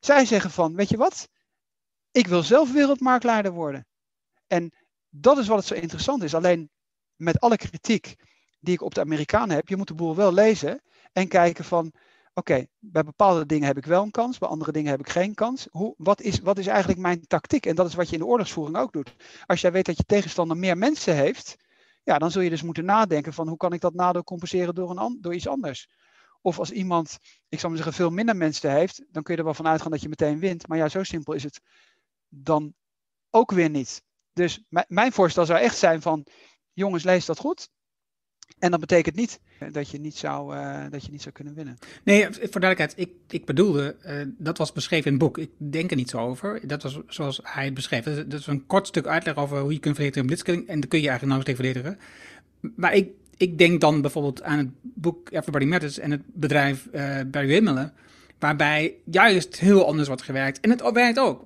[0.01, 1.29] Zij zeggen van, weet je wat,
[2.11, 3.85] ik wil zelf wereldmarktleider worden.
[4.47, 4.73] En
[5.09, 6.35] dat is wat het zo interessant is.
[6.35, 6.69] Alleen
[7.15, 8.15] met alle kritiek
[8.59, 10.81] die ik op de Amerikanen heb, je moet de boel wel lezen
[11.13, 11.93] en kijken van,
[12.33, 15.33] oké, bij bepaalde dingen heb ik wel een kans, bij andere dingen heb ik geen
[15.33, 15.67] kans.
[15.71, 17.65] Hoe, wat, is, wat is eigenlijk mijn tactiek?
[17.65, 19.15] En dat is wat je in de oorlogsvoering ook doet.
[19.45, 21.55] Als jij weet dat je tegenstander meer mensen heeft,
[22.03, 24.89] ja, dan zul je dus moeten nadenken van hoe kan ik dat nadeel compenseren door,
[24.89, 25.89] een, door iets anders.
[26.41, 27.17] Of als iemand,
[27.49, 29.91] ik zou maar zeggen, veel minder mensen heeft, dan kun je er wel van uitgaan
[29.91, 30.67] dat je meteen wint.
[30.67, 31.61] Maar ja, zo simpel is het
[32.29, 32.73] dan
[33.29, 34.03] ook weer niet.
[34.33, 36.25] Dus mijn voorstel zou echt zijn van,
[36.73, 37.69] jongens, lees dat goed.
[38.59, 39.39] En dat betekent niet
[39.71, 41.77] dat je niet zou, uh, dat je niet zou kunnen winnen.
[42.03, 43.95] Nee, voor duidelijkheid, ik, ik bedoelde,
[44.37, 45.37] dat was beschreven in het boek.
[45.37, 46.67] Ik denk er niet zo over.
[46.67, 48.03] Dat was zoals hij het beschreef.
[48.03, 50.67] Dat is een kort stuk uitleg over hoe je kunt verdedigen in blitzkilling.
[50.67, 52.73] En dan kun je eigenlijk nauwelijks tegen verdedigen.
[52.75, 53.09] Maar ik,
[53.41, 57.93] ik denk dan bijvoorbeeld aan het boek Everybody Matters en het bedrijf uh, Barry Wimmelen,
[58.39, 60.59] waarbij juist heel anders wordt gewerkt.
[60.59, 61.43] En het werkt ook.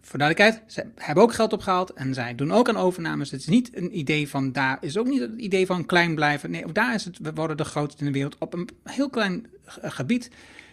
[0.00, 3.30] Voor duidelijkheid, ze hebben ook geld opgehaald en zij doen ook aan overnames.
[3.30, 6.50] Het is niet een idee van daar is ook niet het idee van klein blijven.
[6.50, 9.46] Nee, daar is het, we worden de grootste in de wereld op een heel klein
[9.64, 10.30] eh, gebied.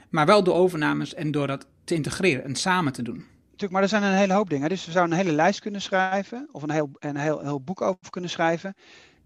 [0.09, 3.23] Maar wel door overnames en door dat te integreren en samen te doen.
[3.43, 4.69] Natuurlijk, maar er zijn een hele hoop dingen.
[4.69, 7.81] Dus we zouden een hele lijst kunnen schrijven, of een heel, een heel, heel boek
[7.81, 8.75] over kunnen schrijven.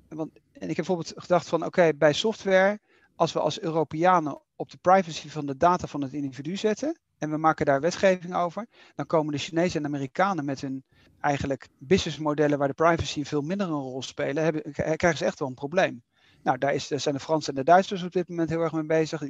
[0.09, 2.79] Want en ik heb bijvoorbeeld gedacht van oké, bij software,
[3.15, 7.29] als we als Europeanen op de privacy van de data van het individu zetten en
[7.29, 10.83] we maken daar wetgeving over, dan komen de Chinezen en Amerikanen met hun
[11.19, 15.47] eigenlijk businessmodellen waar de privacy veel minder een rol spelen, hebben, krijgen ze echt wel
[15.47, 16.03] een probleem.
[16.43, 18.83] Nou, daar, is, zijn de Fransen en de Duitsers op dit moment heel erg mee
[18.83, 19.23] bezig.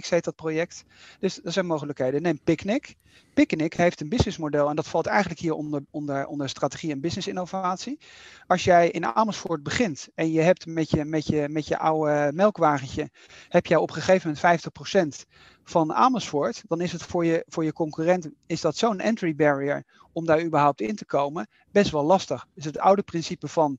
[0.00, 0.84] X heet dat project.
[1.18, 2.22] Dus er zijn mogelijkheden.
[2.22, 2.94] Neem Picnic.
[3.34, 7.28] Picnic heeft een businessmodel en dat valt eigenlijk hier onder, onder, onder strategie en business
[7.28, 7.98] innovatie.
[8.46, 12.30] Als jij in Amersfoort begint en je hebt met je, met je, met je oude
[12.34, 13.10] melkwagentje,
[13.48, 15.26] heb jij op een gegeven moment 50%
[15.64, 19.84] van Amersfoort, dan is het voor je, voor je concurrent is dat zo'n entry barrier
[20.12, 22.46] om daar überhaupt in te komen best wel lastig.
[22.54, 23.78] Dus het oude principe van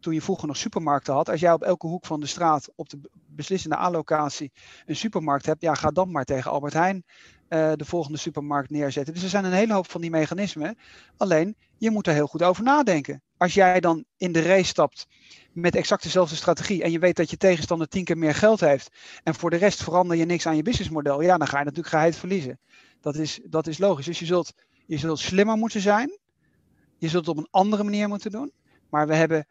[0.00, 2.88] toen je vroeger nog supermarkten had, als jij op elke hoek van de straat op
[2.88, 4.52] de beslissende allocatie
[4.86, 7.04] een supermarkt hebt, ja, ga dan maar tegen Albert Heijn
[7.50, 9.14] uh, de volgende supermarkt neerzetten.
[9.14, 10.78] Dus er zijn een hele hoop van die mechanismen.
[11.16, 13.22] Alleen, je moet er heel goed over nadenken.
[13.36, 15.06] Als jij dan in de race stapt
[15.52, 18.96] met exact dezelfde strategie en je weet dat je tegenstander tien keer meer geld heeft
[19.22, 21.94] en voor de rest verander je niks aan je businessmodel, ja, dan ga je natuurlijk
[21.94, 22.58] geheid verliezen.
[23.00, 24.06] Dat is, dat is logisch.
[24.06, 24.52] Dus je zult,
[24.86, 26.18] je zult slimmer moeten zijn.
[26.98, 28.52] Je zult het op een andere manier moeten doen.
[28.90, 29.46] Maar we hebben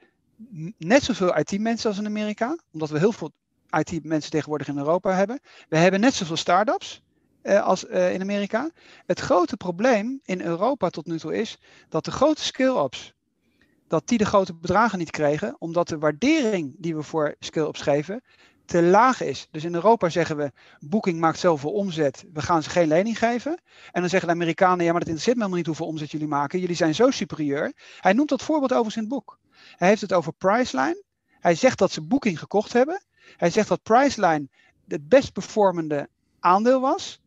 [0.78, 3.32] net zoveel IT-mensen als in Amerika, omdat we heel veel
[3.70, 5.40] IT-mensen tegenwoordig in Europa hebben.
[5.70, 7.02] We hebben net zoveel start-ups
[7.44, 8.70] uh, als uh, in Amerika.
[9.06, 11.60] Het grote probleem in Europa tot nu toe is
[11.90, 13.14] dat de grote skill-ups,
[13.88, 18.22] dat die de grote bedragen niet kregen, omdat de waardering die we voor skill-ups geven
[18.70, 19.48] te laag is.
[19.52, 23.62] Dus in Europa zeggen we, Booking maakt zoveel omzet, we gaan ze geen lening geven.
[23.92, 26.28] En dan zeggen de Amerikanen, ja maar dat interesseert me helemaal niet hoeveel omzet jullie
[26.28, 27.74] maken, jullie zijn zo superieur.
[28.00, 29.40] Hij noemt dat voorbeeld overigens in het boek.
[29.76, 31.04] Hij heeft het over Priceline.
[31.30, 33.04] Hij zegt dat ze Booking gekocht hebben.
[33.38, 34.50] Hij zegt dat Priceline
[34.88, 36.10] het best performende
[36.40, 37.22] aandeel was.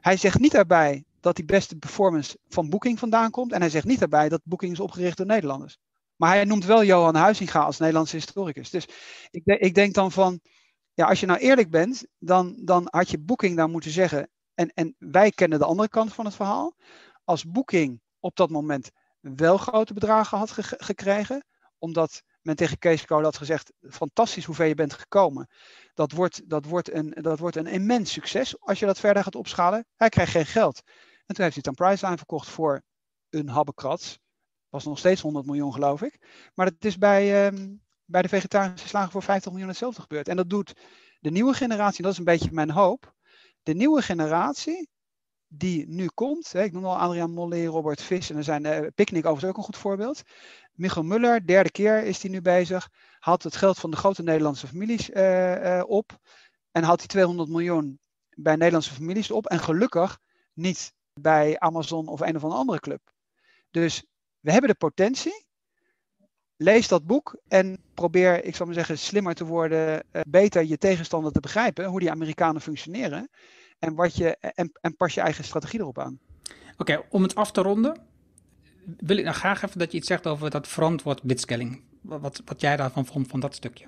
[0.00, 3.52] Hij zegt niet daarbij dat die beste performance van Booking vandaan komt.
[3.52, 5.78] En hij zegt niet daarbij dat Booking is opgericht door Nederlanders.
[6.16, 8.70] Maar hij noemt wel Johan Huizinga als Nederlandse historicus.
[8.70, 8.88] Dus
[9.30, 10.40] ik, ik denk dan van,
[10.94, 14.28] ja, als je nou eerlijk bent, dan, dan had je Booking dan moeten zeggen.
[14.54, 16.74] En, en wij kennen de andere kant van het verhaal.
[17.24, 18.90] Als Booking op dat moment
[19.20, 21.44] wel grote bedragen had gekregen,
[21.84, 25.48] omdat men tegen Kees had gezegd, fantastisch hoeveel je bent gekomen.
[25.94, 29.34] Dat wordt, dat, wordt een, dat wordt een immens succes als je dat verder gaat
[29.34, 29.86] opschalen.
[29.96, 30.82] Hij krijgt geen geld.
[31.26, 32.82] En toen heeft hij het aan Priceline verkocht voor
[33.30, 34.18] een habbekrats.
[34.68, 36.48] Was nog steeds 100 miljoen geloof ik.
[36.54, 37.74] Maar dat is bij, ehm,
[38.04, 40.28] bij de vegetarische slagen voor 50 miljoen hetzelfde gebeurd.
[40.28, 40.72] En dat doet
[41.20, 43.14] de nieuwe generatie, dat is een beetje mijn hoop.
[43.62, 44.88] De nieuwe generatie
[45.56, 46.52] die nu komt.
[46.52, 49.56] Hè, ik noem al Adriaan Molle, Robert Vis en er zijn uh, Picnic overigens ook
[49.56, 50.22] een goed voorbeeld.
[50.72, 52.90] Michael Muller, derde keer is hij nu bezig.
[53.18, 56.18] Haalt het geld van de grote Nederlandse families uh, uh, op.
[56.72, 57.98] En haalt die 200 miljoen
[58.28, 59.46] bij Nederlandse families op.
[59.46, 60.18] En gelukkig
[60.52, 63.00] niet bij Amazon of een of andere club.
[63.70, 64.04] Dus
[64.40, 65.46] we hebben de potentie.
[66.56, 71.32] Lees dat boek en probeer, ik zal maar zeggen, slimmer te worden, beter je tegenstander
[71.32, 73.28] te begrijpen, hoe die Amerikanen functioneren
[73.84, 76.18] en, wat je, en, en pas je eigen strategie erop aan.
[76.76, 78.00] Oké, om het af te ronden,
[78.98, 81.82] wil ik nou graag even dat je iets zegt over dat verantwoord blitzscaling.
[82.00, 83.86] Wat, wat jij daarvan vond, van dat stukje.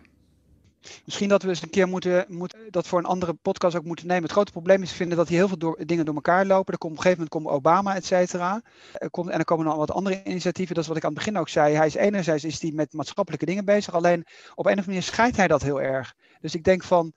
[1.05, 4.07] Misschien dat we eens een keer moeten, moeten, dat voor een andere podcast ook moeten
[4.07, 4.23] nemen.
[4.23, 6.73] Het grote probleem is vinden dat hier heel veel door, dingen door elkaar lopen.
[6.73, 8.63] Er komt, op een gegeven moment komt Obama, et cetera.
[8.93, 10.75] Er komt, en er komen nog wat andere initiatieven.
[10.75, 11.75] Dat is wat ik aan het begin ook zei.
[11.75, 13.95] Hij is enerzijds is hij met maatschappelijke dingen bezig.
[13.95, 16.15] Alleen op een of andere manier scheidt hij dat heel erg.
[16.41, 17.13] Dus ik denk van,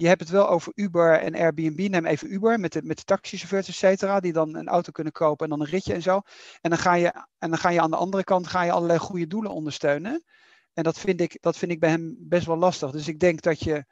[0.00, 1.88] je hebt het wel over Uber en Airbnb.
[1.88, 5.12] Neem even Uber met de, met de taxichauffeurs, et cetera, die dan een auto kunnen
[5.12, 6.20] kopen en dan een ritje en zo.
[6.60, 8.98] En dan ga je, en dan ga je aan de andere kant ga je allerlei
[8.98, 10.24] goede doelen ondersteunen.
[10.72, 12.90] En dat vind ik, dat vind ik bij hem best wel lastig.
[12.90, 13.84] Dus ik denk dat je,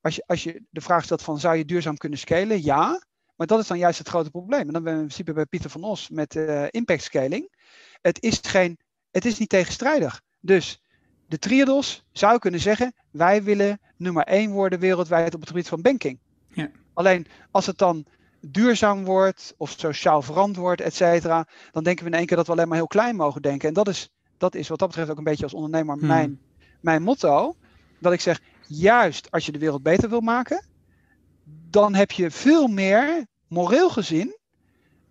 [0.00, 2.62] als je, als je de vraag stelt van zou je duurzaam kunnen scalen?
[2.62, 3.04] Ja.
[3.36, 4.66] Maar dat is dan juist het grote probleem.
[4.66, 7.56] En dan ben we in principe bij Pieter van Os met uh, impact scaling.
[8.00, 8.78] Het is, geen,
[9.10, 10.22] het is niet tegenstrijdig.
[10.40, 10.81] Dus
[11.32, 15.82] de Triodos zou kunnen zeggen, wij willen nummer één worden wereldwijd op het gebied van
[15.82, 16.18] banking.
[16.48, 16.70] Ja.
[16.92, 18.04] Alleen als het dan
[18.40, 22.52] duurzaam wordt of sociaal verantwoord, et cetera, dan denken we in één keer dat we
[22.52, 23.68] alleen maar heel klein mogen denken.
[23.68, 26.06] En dat is dat is wat dat betreft ook een beetje als ondernemer hmm.
[26.06, 26.40] mijn,
[26.80, 27.56] mijn motto.
[27.98, 30.64] Dat ik zeg, juist als je de wereld beter wil maken,
[31.70, 34.36] dan heb je veel meer, moreel gezien,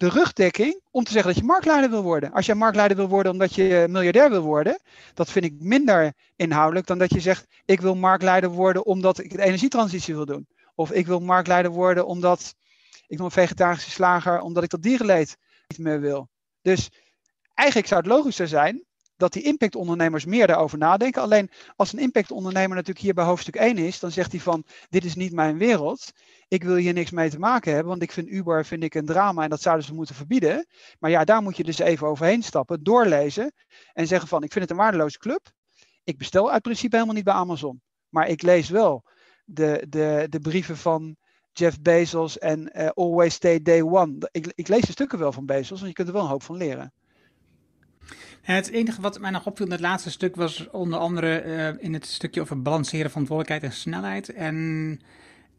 [0.02, 2.32] de rugdekking om te zeggen dat je marktleider wil worden.
[2.32, 4.82] Als je marktleider wil worden omdat je miljardair wil worden,
[5.14, 9.32] dat vind ik minder inhoudelijk dan dat je zegt, ik wil marktleider worden omdat ik
[9.32, 10.48] de energietransitie wil doen.
[10.76, 12.56] Of ik wil marktleider worden omdat
[13.08, 15.38] ik een vegetarische slager, omdat ik dat dierenleed
[15.68, 16.30] niet meer wil.
[16.62, 16.90] Dus
[17.54, 18.86] eigenlijk zou het logischer zijn
[19.22, 21.22] dat die impactondernemers meer daarover nadenken.
[21.22, 25.06] Alleen als een impactondernemer natuurlijk hier bij hoofdstuk 1 is, dan zegt hij van dit
[25.06, 26.12] is niet mijn wereld.
[26.48, 29.06] Ik wil hier niks mee te maken hebben, want ik vind Uber vind ik een
[29.06, 30.68] drama en dat zouden ze moeten verbieden.
[31.00, 33.54] Maar ja, daar moet je dus even overheen stappen, doorlezen
[33.94, 35.52] en zeggen van ik vind het een waardeloze club.
[36.04, 37.82] Ik bestel uit principe helemaal niet bij Amazon.
[38.10, 39.04] Maar ik lees wel
[39.46, 41.16] de, de, de brieven van
[41.52, 44.30] Jeff Bezos en uh, Always Stay Day One.
[44.32, 46.44] Ik, ik lees de stukken wel van Bezos, want je kunt er wel een hoop
[46.44, 46.94] van leren.
[48.42, 51.94] Het enige wat mij nog opviel in het laatste stuk was onder andere uh, in
[51.94, 54.30] het stukje over balanceren verantwoordelijkheid en snelheid.
[54.30, 55.00] En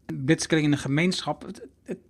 [0.05, 1.45] blitzkilling in de gemeenschap.
[1.45, 1.61] Het,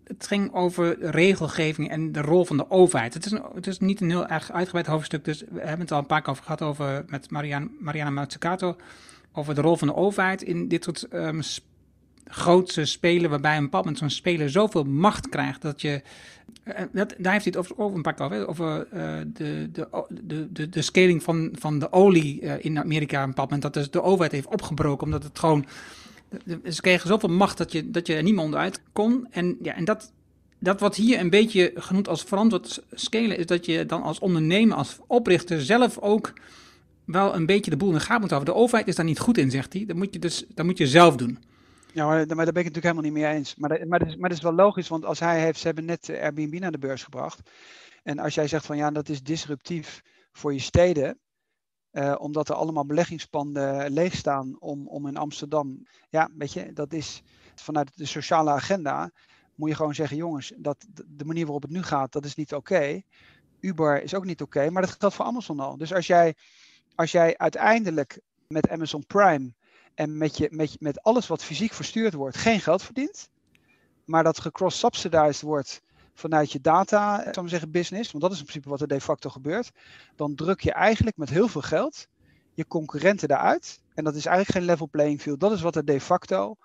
[0.04, 3.14] het, ging over regelgeving en de rol van de overheid.
[3.14, 6.22] Het is, niet een heel erg uitgebreid hoofdstuk, dus we hebben het al een paar
[6.22, 8.76] keer over gehad over, met Mariana, Mariana Mazzucato
[9.32, 11.42] over de rol van de overheid in dit soort um,
[12.26, 16.02] grootste spelen, waarbij een bepaald zo'n speler zoveel macht krijgt dat je.
[16.66, 19.88] Uh, dat, daar heeft hij het over, over een pak over, over uh, de, de,
[20.10, 23.24] de, de, de scaling van, van de olie uh, in Amerika.
[23.24, 25.66] Een bepaald dat dus de overheid heeft opgebroken, omdat het gewoon.
[26.70, 29.28] Ze kregen zoveel macht dat je, dat je er niet onderuit kon.
[29.32, 30.12] En, ja, en dat,
[30.60, 34.78] dat wat hier een beetje genoemd als verantwoord scalen, is dat je dan als ondernemer,
[34.78, 36.34] als oprichter zelf ook
[37.06, 38.54] wel een beetje de boel in de gaten moet houden.
[38.54, 39.86] De overheid is daar niet goed in, zegt hij.
[39.86, 41.38] Dat moet je dus dat moet je zelf doen.
[41.94, 43.56] Ja, maar, daar ben ik het natuurlijk helemaal niet mee eens.
[43.56, 45.66] Maar, dat, maar, dat is, maar dat is wel logisch, want als hij heeft, ze
[45.66, 47.50] hebben net Airbnb naar de beurs gebracht.
[48.04, 51.20] En als jij zegt van ja, dat is disruptief voor je steden,
[51.92, 55.88] uh, omdat er allemaal beleggingspanden leeg staan om, om in Amsterdam.
[56.10, 57.22] Ja, weet je, dat is
[57.56, 59.12] vanuit de sociale agenda.
[59.56, 62.54] Moet je gewoon zeggen, jongens, dat de manier waarop het nu gaat, dat is niet
[62.54, 63.02] oké.
[63.60, 65.78] Uber is ook niet oké, maar dat geldt voor Amazon al.
[65.78, 66.36] Dus als jij,
[66.96, 69.54] als jij uiteindelijk met Amazon Prime
[69.96, 73.30] en met, je, met, met alles wat fysiek verstuurd wordt geen geld verdient,
[74.06, 75.82] maar dat gecross-subsidized wordt
[76.14, 79.30] vanuit je data, zou zeggen, business, want dat is in principe wat er de facto
[79.30, 79.72] gebeurt,
[80.16, 82.08] dan druk je eigenlijk met heel veel geld
[82.54, 83.82] je concurrenten daaruit.
[83.94, 85.40] En dat is eigenlijk geen level playing field.
[85.40, 86.56] Dat is wat er de facto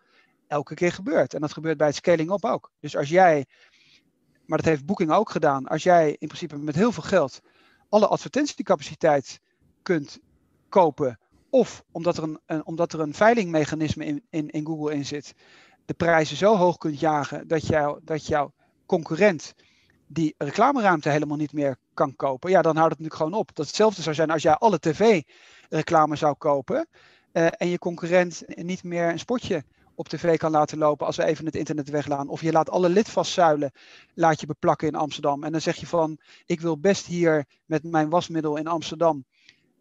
[0.46, 1.34] elke keer gebeurt.
[1.34, 2.70] En dat gebeurt bij het scaling up ook.
[2.80, 3.46] Dus als jij,
[4.46, 7.40] maar dat heeft Booking ook gedaan, als jij in principe met heel veel geld
[7.88, 9.40] alle advertentiecapaciteit
[9.82, 10.18] kunt
[10.68, 11.18] kopen
[11.50, 15.34] of omdat er een, omdat er een veilingmechanisme in, in, in Google in zit,
[15.84, 18.52] de prijzen zo hoog kunt jagen dat, jou, dat jouw
[18.86, 19.54] concurrent
[20.06, 23.54] die reclameruimte helemaal niet meer kan kopen, ja, dan houdt het natuurlijk gewoon op.
[23.54, 26.88] Dat hetzelfde zou zijn als jij alle tv-reclame zou kopen
[27.32, 31.24] uh, en je concurrent niet meer een spotje op tv kan laten lopen als we
[31.24, 32.28] even het internet weglaan.
[32.28, 33.72] Of je laat alle lidvastzuilen
[34.14, 35.44] laat je beplakken in Amsterdam.
[35.44, 39.24] En dan zeg je van, ik wil best hier met mijn wasmiddel in Amsterdam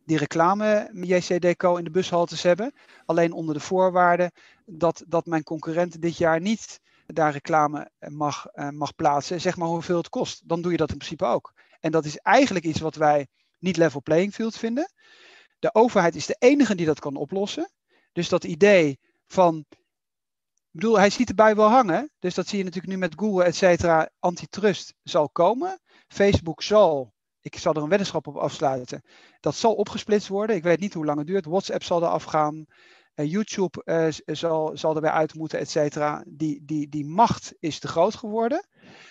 [0.08, 2.74] die reclame JCDecaux in de bushaltes hebben.
[3.06, 4.32] Alleen onder de voorwaarde
[4.66, 9.42] dat, dat mijn concurrent dit jaar niet daar reclame mag, mag plaatsen.
[9.42, 10.50] Zeg maar hoeveel het kost.
[10.50, 11.54] Dan doe je dat in principe ook.
[11.80, 13.28] En dat is eigenlijk iets wat wij
[13.60, 14.92] niet level playing field vinden.
[15.60, 17.72] De overheid is de enige die dat kan oplossen.
[18.12, 19.66] Dus dat idee van.
[19.70, 22.12] Ik bedoel, hij ziet erbij wel hangen.
[22.20, 24.10] Dus dat zie je natuurlijk nu met Google, et cetera.
[24.20, 25.80] Antitrust zal komen.
[26.08, 27.14] Facebook zal,
[27.54, 29.04] ik zal er een weddenschap op afsluiten.
[29.40, 30.56] Dat zal opgesplitst worden.
[30.56, 31.46] Ik weet niet hoe lang het duurt.
[31.46, 32.66] WhatsApp zal er afgaan.
[33.16, 36.24] Uh, YouTube uh, zal, zal erbij uit moeten, et cetera.
[36.28, 38.68] Die, die, die macht is te groot geworden.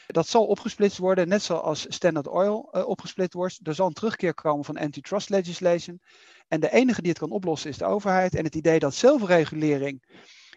[0.07, 3.61] Dat zal opgesplitst worden, net zoals Standard Oil uh, opgesplitst wordt.
[3.63, 6.01] Er zal een terugkeer komen van antitrust legislation.
[6.49, 8.35] En de enige die het kan oplossen is de overheid.
[8.35, 10.05] En het idee dat zelfregulering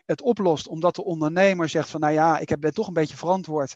[0.06, 3.76] het oplost omdat de ondernemer zegt van nou ja, ik ben toch een beetje verantwoord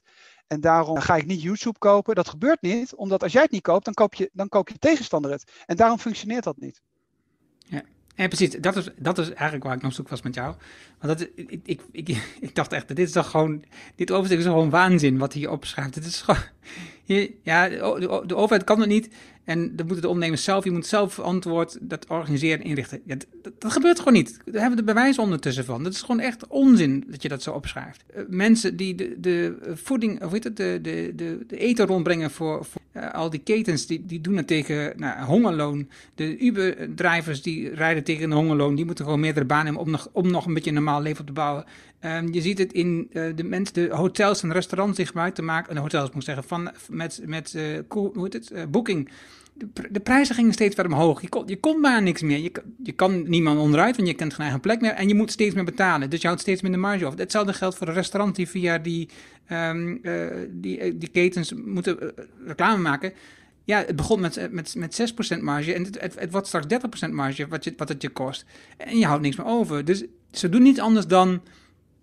[0.53, 2.15] en daarom ga ik niet YouTube kopen.
[2.15, 4.79] Dat gebeurt niet, omdat als jij het niet koopt, dan koop je, dan koop je
[4.79, 5.51] tegenstander het.
[5.65, 6.81] En daarom functioneert dat niet.
[7.57, 7.81] Ja.
[8.15, 10.55] En precies, dat is, dat is eigenlijk waar ik nog zoek was met jou.
[10.99, 13.63] Want dat, ik, ik, ik, ik dacht echt, dit is toch gewoon,
[13.95, 15.95] dit overzicht is gewoon waanzin wat hier opschrijft.
[15.95, 16.41] Het is gewoon,
[17.43, 19.09] ja, de, overheid kan het niet.
[19.43, 23.01] En dan moeten de ondernemers zelf, je moet zelf verantwoord dat organiseren en inrichten.
[23.05, 23.25] Dat,
[23.59, 24.37] dat, gebeurt gewoon niet.
[24.45, 25.83] Daar hebben we de bewijzen ondertussen van.
[25.83, 28.03] Dat is gewoon echt onzin dat je dat zo opschrijft.
[28.15, 31.13] Uh, mensen die de, de voeding, of weet het, de, de,
[31.47, 35.25] de, eten rondbrengen voor, voor uh, al die ketens, die, die doen het tegen nou,
[35.25, 35.87] hongerloon.
[36.15, 40.09] De Uber-drivers die rijden tegen een hongerloon, die moeten gewoon meerdere banen hebben om nog,
[40.11, 41.65] om nog een beetje een normaal leven op te bouwen.
[42.05, 45.41] Um, je ziet het in uh, de mensen, de hotels en restaurants zich gebruik te
[45.41, 49.09] maken, de hotels moet ik zeggen, van, met, met hoe heet het, booking
[49.89, 51.21] de, prijzen gingen steeds verder omhoog.
[51.21, 52.37] Je kon, je kon maar niks meer.
[52.37, 52.51] Je,
[52.83, 54.91] je kan niemand onderuit, want je kent geen eigen plek meer.
[54.91, 56.09] En je moet steeds meer betalen.
[56.09, 57.19] Dus je houdt steeds minder marge over.
[57.19, 59.09] Hetzelfde geldt voor de restaurant die via die,
[59.51, 59.71] uh,
[60.49, 62.09] die, uh, die ketens moeten uh,
[62.45, 63.13] reclame maken.
[63.65, 66.65] Ja, het begon met, met, met 6% marge en het, het, wordt straks
[67.07, 68.45] 30% marge wat, je, wat het je kost.
[68.77, 69.85] En je houdt niks meer over.
[69.85, 71.41] Dus ze doen niets anders dan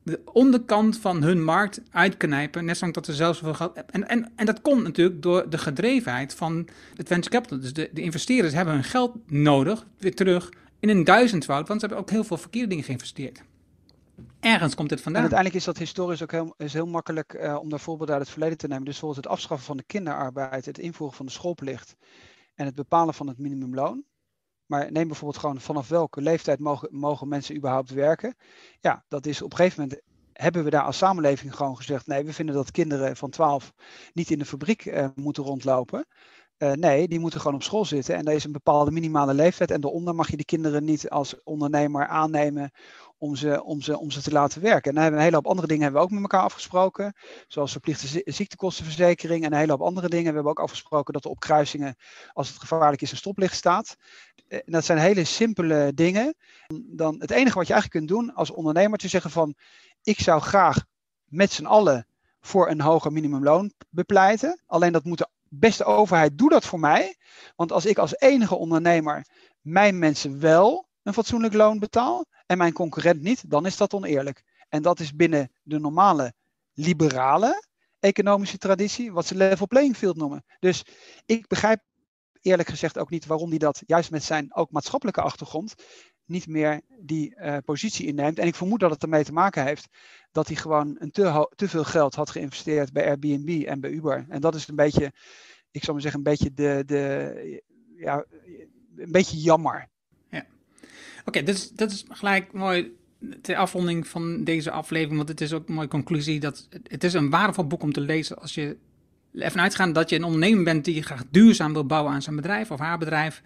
[0.02, 4.32] de onderkant van hun markt uitknijpen, net zolang dat ze zelfs zoveel geld en, en,
[4.36, 7.60] en dat komt natuurlijk door de gedrevenheid van het venture capital.
[7.60, 11.86] Dus de, de investeerders hebben hun geld nodig, weer terug, in een duizendvoud, want ze
[11.86, 13.42] hebben ook heel veel verkeerde dingen geïnvesteerd.
[14.40, 15.22] Ergens komt dit vandaan.
[15.22, 18.24] En uiteindelijk is dat historisch ook heel, is heel makkelijk uh, om daar voorbeelden uit
[18.24, 18.84] het verleden te nemen.
[18.84, 21.96] Dus bijvoorbeeld het afschaffen van de kinderarbeid, het invoeren van de schoolplicht
[22.54, 24.04] en het bepalen van het minimumloon.
[24.70, 28.34] Maar neem bijvoorbeeld gewoon vanaf welke leeftijd mogen, mogen mensen überhaupt werken.
[28.80, 30.00] Ja, dat is op een gegeven moment
[30.32, 33.72] hebben we daar als samenleving gewoon gezegd: nee, we vinden dat kinderen van 12
[34.12, 36.06] niet in de fabriek uh, moeten rondlopen.
[36.62, 38.16] Uh, nee, die moeten gewoon op school zitten.
[38.16, 39.70] En er is een bepaalde minimale leeftijd.
[39.70, 42.70] En daaronder mag je die kinderen niet als ondernemer aannemen
[43.18, 44.88] om ze, om ze, om ze te laten werken.
[44.88, 47.14] En dan hebben we een hele hoop andere dingen hebben we ook met elkaar afgesproken.
[47.48, 50.26] Zoals verplichte ziektekostenverzekering en een hele hoop andere dingen.
[50.26, 51.96] We hebben ook afgesproken dat er op kruisingen,
[52.32, 53.96] als het gevaarlijk is, een stoplicht staat.
[54.48, 56.34] Eh, en dat zijn hele simpele dingen.
[56.86, 59.54] Dan het enige wat je eigenlijk kunt doen als ondernemer te zeggen van
[60.02, 60.84] ik zou graag
[61.24, 62.06] met z'n allen
[62.40, 64.62] voor een hoger minimumloon bepleiten.
[64.66, 67.16] Alleen dat moet de beste overheid, doe dat voor mij.
[67.56, 69.26] Want als ik als enige ondernemer
[69.60, 74.42] mijn mensen wel een fatsoenlijk loon betaal en mijn concurrent niet, dan is dat oneerlijk.
[74.68, 76.34] En dat is binnen de normale
[76.72, 77.64] liberale
[78.00, 80.44] economische traditie, wat ze level playing field noemen.
[80.58, 80.84] Dus
[81.26, 81.82] ik begrijp
[82.40, 85.74] eerlijk gezegd ook niet waarom hij dat, juist met zijn ook maatschappelijke achtergrond,
[86.30, 88.38] niet meer die uh, positie inneemt.
[88.38, 89.88] En ik vermoed dat het ermee te maken heeft
[90.32, 94.26] dat hij gewoon een te, te veel geld had geïnvesteerd bij Airbnb en bij Uber.
[94.28, 95.12] En dat is een beetje,
[95.70, 97.62] ik zou maar zeggen, een beetje de, de
[97.96, 98.24] ja,
[98.96, 99.88] een beetje jammer.
[100.30, 100.46] Ja.
[101.24, 102.98] Oké, dus dat is gelijk mooi
[103.42, 107.12] ter afronding van deze aflevering, want het is ook een mooie conclusie dat het is
[107.12, 108.76] een waardevol boek om te lezen als je
[109.32, 112.70] ervan uitgaan dat je een ondernemer bent die graag duurzaam wil bouwen aan zijn bedrijf
[112.70, 113.42] of haar bedrijf.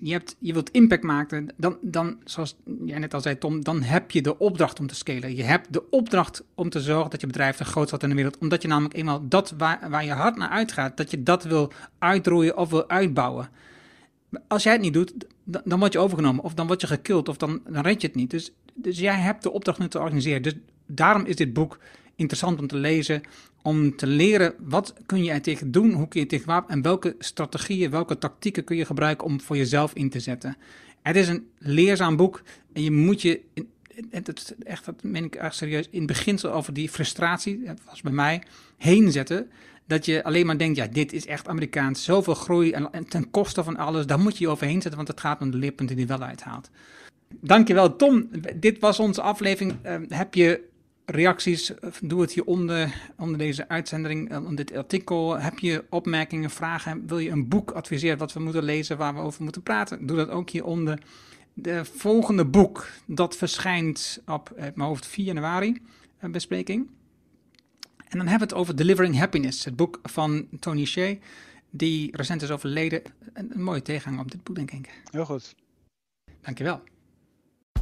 [0.00, 3.82] Je, hebt, je wilt impact maken, dan, dan, zoals jij net al zei, Tom, dan
[3.82, 5.36] heb je de opdracht om te scalen.
[5.36, 8.14] Je hebt de opdracht om te zorgen dat je bedrijf de grootste wordt in de
[8.14, 8.38] wereld.
[8.38, 11.72] Omdat je namelijk eenmaal dat waar, waar je hard naar uitgaat, dat je dat wil
[11.98, 13.48] uitroeien of wil uitbouwen.
[14.48, 15.14] Als jij het niet doet,
[15.44, 18.06] dan, dan word je overgenomen of dan word je gekild of dan, dan red je
[18.06, 18.30] het niet.
[18.30, 20.42] Dus, dus jij hebt de opdracht nu te organiseren.
[20.42, 20.54] Dus
[20.86, 21.78] daarom is dit boek
[22.16, 23.22] interessant om te lezen,
[23.62, 26.82] om te leren wat kun je er tegen doen, hoe kun je tegen wapen en
[26.82, 30.56] welke strategieën, welke tactieken kun je gebruiken om voor jezelf in te zetten.
[31.02, 32.42] Het is een leerzaam boek
[32.72, 33.40] en je moet je,
[34.10, 38.12] het, echt, dat meen ik echt serieus, in beginsel over die frustratie, dat was bij
[38.12, 38.42] mij,
[38.76, 39.50] heen zetten.
[39.86, 43.30] Dat je alleen maar denkt, ja, dit is echt Amerikaans, zoveel groei en, en ten
[43.30, 45.96] koste van alles, daar moet je je overheen zetten, want het gaat om de leerpunten
[45.96, 46.70] die je wel uithaalt.
[47.40, 49.74] Dankjewel Tom, dit was onze aflevering.
[49.86, 50.60] Uh, heb je
[51.04, 55.38] reacties, doe het hieronder, onder deze uitzending, eh, onder dit artikel.
[55.38, 57.06] Heb je opmerkingen, vragen?
[57.06, 60.06] Wil je een boek adviseren wat we moeten lezen, waar we over moeten praten?
[60.06, 61.02] Doe dat ook hieronder.
[61.54, 65.82] De volgende boek, dat verschijnt op uh, mijn hoofd 4 januari,
[66.18, 66.88] een bespreking.
[68.08, 71.14] En dan hebben we het over Delivering Happiness, het boek van Tony Shea,
[71.70, 73.02] die recent is overleden.
[73.32, 75.02] Een, een mooie tegenhanger op dit boek, denk ik.
[75.10, 75.54] Heel goed.
[76.40, 76.82] Dankjewel.